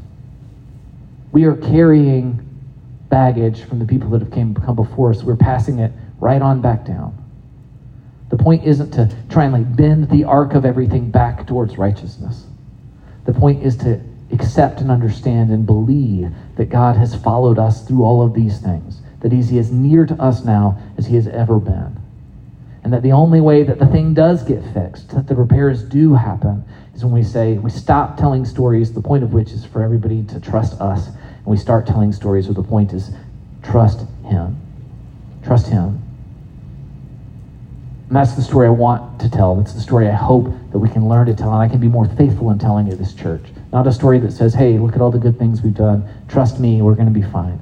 We 1.32 1.46
are 1.46 1.56
carrying 1.56 2.44
baggage 3.10 3.64
from 3.64 3.80
the 3.80 3.86
people 3.86 4.10
that 4.10 4.22
have 4.22 4.32
came, 4.32 4.54
come 4.54 4.76
before 4.76 5.12
us. 5.12 5.24
We're 5.24 5.36
passing 5.36 5.80
it 5.80 5.92
right 6.20 6.42
on 6.42 6.62
back 6.62 6.86
down. 6.86 7.18
The 8.30 8.38
point 8.38 8.66
isn't 8.66 8.92
to 8.92 9.14
try 9.30 9.46
and 9.46 9.54
like 9.54 9.76
bend 9.76 10.10
the 10.10 10.26
arc 10.26 10.54
of 10.54 10.66
everything 10.66 11.10
back 11.10 11.48
towards 11.48 11.78
righteousness. 11.78 12.46
The 13.26 13.34
point 13.34 13.64
is 13.64 13.78
to 13.78 14.02
accept 14.32 14.82
and 14.82 14.92
understand 14.92 15.52
and 15.52 15.66
believe 15.66 16.34
that 16.56 16.66
God 16.66 16.98
has 16.98 17.16
followed 17.16 17.58
us 17.58 17.88
through 17.88 18.04
all 18.04 18.22
of 18.22 18.34
these 18.34 18.60
things, 18.60 19.02
that 19.22 19.32
He's 19.32 19.52
as 19.54 19.72
near 19.72 20.06
to 20.06 20.22
us 20.22 20.44
now 20.44 20.78
as 20.98 21.08
He 21.08 21.16
has 21.16 21.28
ever 21.28 21.60
been. 21.60 22.00
And 22.84 22.94
that 22.94 23.04
the 23.04 23.12
only 23.12 23.42
way 23.42 23.64
that 23.64 23.80
the 23.80 23.88
thing 23.88 24.14
does 24.14 24.44
get 24.44 24.64
fixed, 24.74 25.10
that 25.10 25.28
the 25.28 25.36
repairs 25.36 25.84
do 25.84 26.14
happen, 26.14 26.64
is 26.94 27.04
when 27.04 27.14
we 27.14 27.24
say, 27.24 27.58
we 27.58 27.70
stop 27.70 28.18
telling 28.18 28.46
stories, 28.46 28.94
the 28.94 29.02
point 29.02 29.24
of 29.24 29.34
which 29.34 29.52
is 29.52 29.66
for 29.66 29.84
everybody 29.84 30.24
to 30.24 30.40
trust 30.40 30.80
us 30.80 31.08
and 31.08 31.46
we 31.46 31.58
start 31.58 31.86
telling 31.86 32.12
stories 32.12 32.48
where 32.48 32.56
the 32.56 32.64
point 32.64 32.94
is 32.94 33.12
trust 33.64 34.06
Him. 34.26 34.58
Trust 35.44 35.68
Him. 35.68 36.02
And 38.08 38.16
that's 38.16 38.34
the 38.34 38.42
story 38.42 38.68
I 38.68 38.72
want 38.72 39.20
to 39.20 39.30
tell. 39.30 39.56
That's 39.56 39.74
the 39.74 39.82
story 39.82 40.08
I 40.08 40.14
hope 40.14 40.46
that 40.72 40.80
we 40.80 40.90
can 40.90 41.08
learn 41.08 41.28
to 41.28 41.34
tell, 41.34 41.52
and 41.54 41.62
I 41.62 41.68
can 41.68 41.80
be 41.80 41.88
more 41.88 42.06
faithful 42.06 42.52
in 42.52 42.60
telling 42.60 42.90
at 42.90 42.98
this 42.98 43.14
church. 43.14 43.44
Not 43.74 43.86
a 43.86 43.92
story 43.92 44.20
that 44.20 44.32
says, 44.32 44.54
hey, 44.54 44.78
look 44.78 44.96
at 44.96 45.02
all 45.02 45.12
the 45.12 45.20
good 45.20 45.38
things 45.38 45.62
we've 45.62 45.74
done. 45.74 46.08
Trust 46.30 46.60
me, 46.60 46.82
we're 46.82 46.96
going 46.96 47.14
to 47.14 47.20
be 47.20 47.22
fine. 47.22 47.60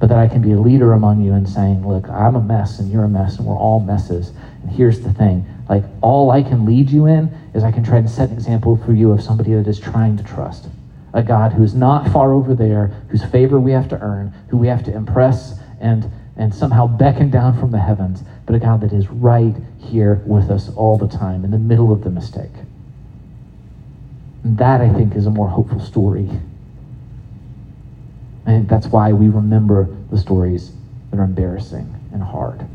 But 0.00 0.08
that 0.08 0.18
I 0.18 0.26
can 0.26 0.42
be 0.42 0.52
a 0.52 0.58
leader 0.58 0.92
among 0.92 1.20
you 1.20 1.34
and 1.34 1.48
saying, 1.48 1.86
look, 1.86 2.08
I'm 2.08 2.34
a 2.34 2.40
mess 2.40 2.80
and 2.80 2.90
you're 2.90 3.04
a 3.04 3.08
mess 3.08 3.36
and 3.36 3.46
we're 3.46 3.54
all 3.54 3.78
messes. 3.78 4.32
And 4.62 4.70
here's 4.72 5.00
the 5.00 5.12
thing 5.12 5.46
like, 5.68 5.84
all 6.00 6.32
I 6.32 6.42
can 6.42 6.64
lead 6.64 6.90
you 6.90 7.06
in 7.06 7.30
is 7.54 7.62
I 7.62 7.70
can 7.70 7.84
try 7.84 8.00
to 8.00 8.08
set 8.08 8.28
an 8.30 8.34
example 8.34 8.76
for 8.76 8.92
you 8.92 9.12
of 9.12 9.22
somebody 9.22 9.54
that 9.54 9.68
is 9.68 9.78
trying 9.78 10.16
to 10.16 10.24
trust 10.24 10.68
a 11.12 11.22
God 11.22 11.52
who 11.52 11.62
is 11.62 11.74
not 11.74 12.08
far 12.08 12.32
over 12.32 12.54
there, 12.54 12.86
whose 13.08 13.24
favor 13.24 13.58
we 13.58 13.72
have 13.72 13.88
to 13.88 14.00
earn, 14.00 14.32
who 14.48 14.56
we 14.56 14.68
have 14.68 14.82
to 14.84 14.92
impress 14.94 15.54
and, 15.80 16.10
and 16.36 16.54
somehow 16.54 16.86
beckon 16.86 17.30
down 17.30 17.58
from 17.58 17.70
the 17.70 17.78
heavens, 17.78 18.22
but 18.46 18.54
a 18.54 18.58
God 18.58 18.80
that 18.80 18.92
is 18.92 19.08
right 19.08 19.56
here 19.78 20.20
with 20.24 20.50
us 20.50 20.68
all 20.76 20.96
the 20.96 21.08
time 21.08 21.44
in 21.44 21.50
the 21.50 21.58
middle 21.58 21.92
of 21.92 22.02
the 22.02 22.10
mistake. 22.10 22.52
And 24.44 24.56
that, 24.58 24.80
I 24.80 24.88
think, 24.88 25.14
is 25.14 25.26
a 25.26 25.30
more 25.30 25.48
hopeful 25.48 25.80
story. 25.80 26.28
And 28.46 28.68
that's 28.68 28.86
why 28.86 29.12
we 29.12 29.28
remember 29.28 29.88
the 30.10 30.18
stories 30.18 30.72
that 31.10 31.18
are 31.18 31.24
embarrassing 31.24 31.92
and 32.12 32.22
hard. 32.22 32.66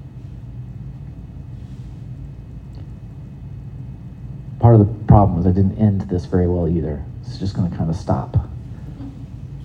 Part 4.59 4.75
of 4.75 4.79
the 4.79 5.05
problem 5.05 5.37
was 5.37 5.45
I 5.45 5.51
didn't 5.51 5.77
end 5.77 6.01
this 6.01 6.25
very 6.25 6.47
well 6.47 6.67
either. 6.67 7.03
It's 7.21 7.37
just 7.37 7.55
going 7.55 7.69
to 7.69 7.75
kind 7.75 7.89
of 7.89 7.95
stop. 7.95 8.37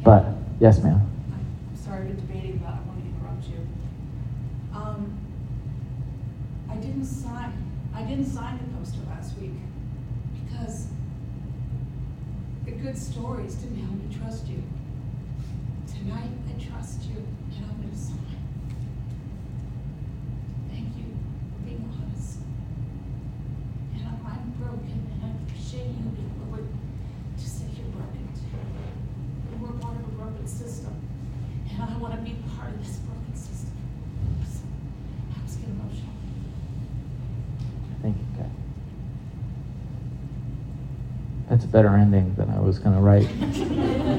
But, 0.02 0.24
yes, 0.58 0.82
ma'am. 0.82 1.00
I'm 1.32 1.76
sorry 1.76 2.08
to 2.08 2.14
debating, 2.14 2.58
but 2.58 2.68
I 2.70 2.78
want 2.86 3.00
to 3.00 3.06
interrupt 3.06 3.48
you. 3.48 3.66
Um, 4.74 5.18
I 6.68 6.76
didn't 6.76 7.04
sign, 7.04 7.52
I 7.94 8.02
didn't 8.02 8.26
sign 8.26 8.58
the 8.58 8.78
poster 8.78 9.00
last 9.08 9.38
week 9.38 9.52
because 10.44 10.86
the 12.64 12.72
good 12.72 12.96
stories 12.96 13.54
didn't 13.54 13.78
help 13.78 13.92
me 13.92 14.16
trust 14.18 14.46
you. 14.48 14.62
Tonight, 16.00 16.30
I 16.48 16.52
trust 16.58 17.02
you, 17.10 17.16
and 17.16 17.66
I'm 17.66 17.76
going 17.76 17.90
to 17.90 17.94
sign. 17.94 18.16
Thank 20.70 20.96
you 20.96 21.12
for 21.52 21.60
being 21.62 21.92
honest. 21.92 22.38
And 23.92 24.08
I'm 24.08 24.54
broken, 24.58 25.06
and 25.12 25.22
I 25.22 25.28
appreciate 25.44 25.88
you 25.88 26.08
being 26.16 26.50
willing 26.50 26.78
to 27.36 27.44
say 27.46 27.66
you're 27.76 27.92
broken 27.92 28.26
too. 28.32 29.60
We're 29.60 29.78
part 29.78 29.96
of 29.96 30.04
a 30.08 30.12
broken 30.12 30.46
system, 30.46 30.96
and 31.68 31.82
I 31.82 31.98
want 31.98 32.14
to 32.14 32.20
be 32.22 32.34
part 32.56 32.70
of 32.70 32.78
this 32.80 32.96
broken 33.00 33.36
system. 33.36 33.76
So, 34.48 34.60
I 35.38 35.42
was 35.44 35.56
getting 35.56 35.74
emotional. 35.74 36.14
Thank 38.00 38.16
you, 38.16 38.24
Kat. 38.38 38.50
That's 41.50 41.64
a 41.66 41.68
better 41.68 41.94
ending 41.94 42.34
than 42.36 42.48
I 42.48 42.58
was 42.58 42.78
going 42.78 42.96
to 42.96 43.02
write. 43.02 44.06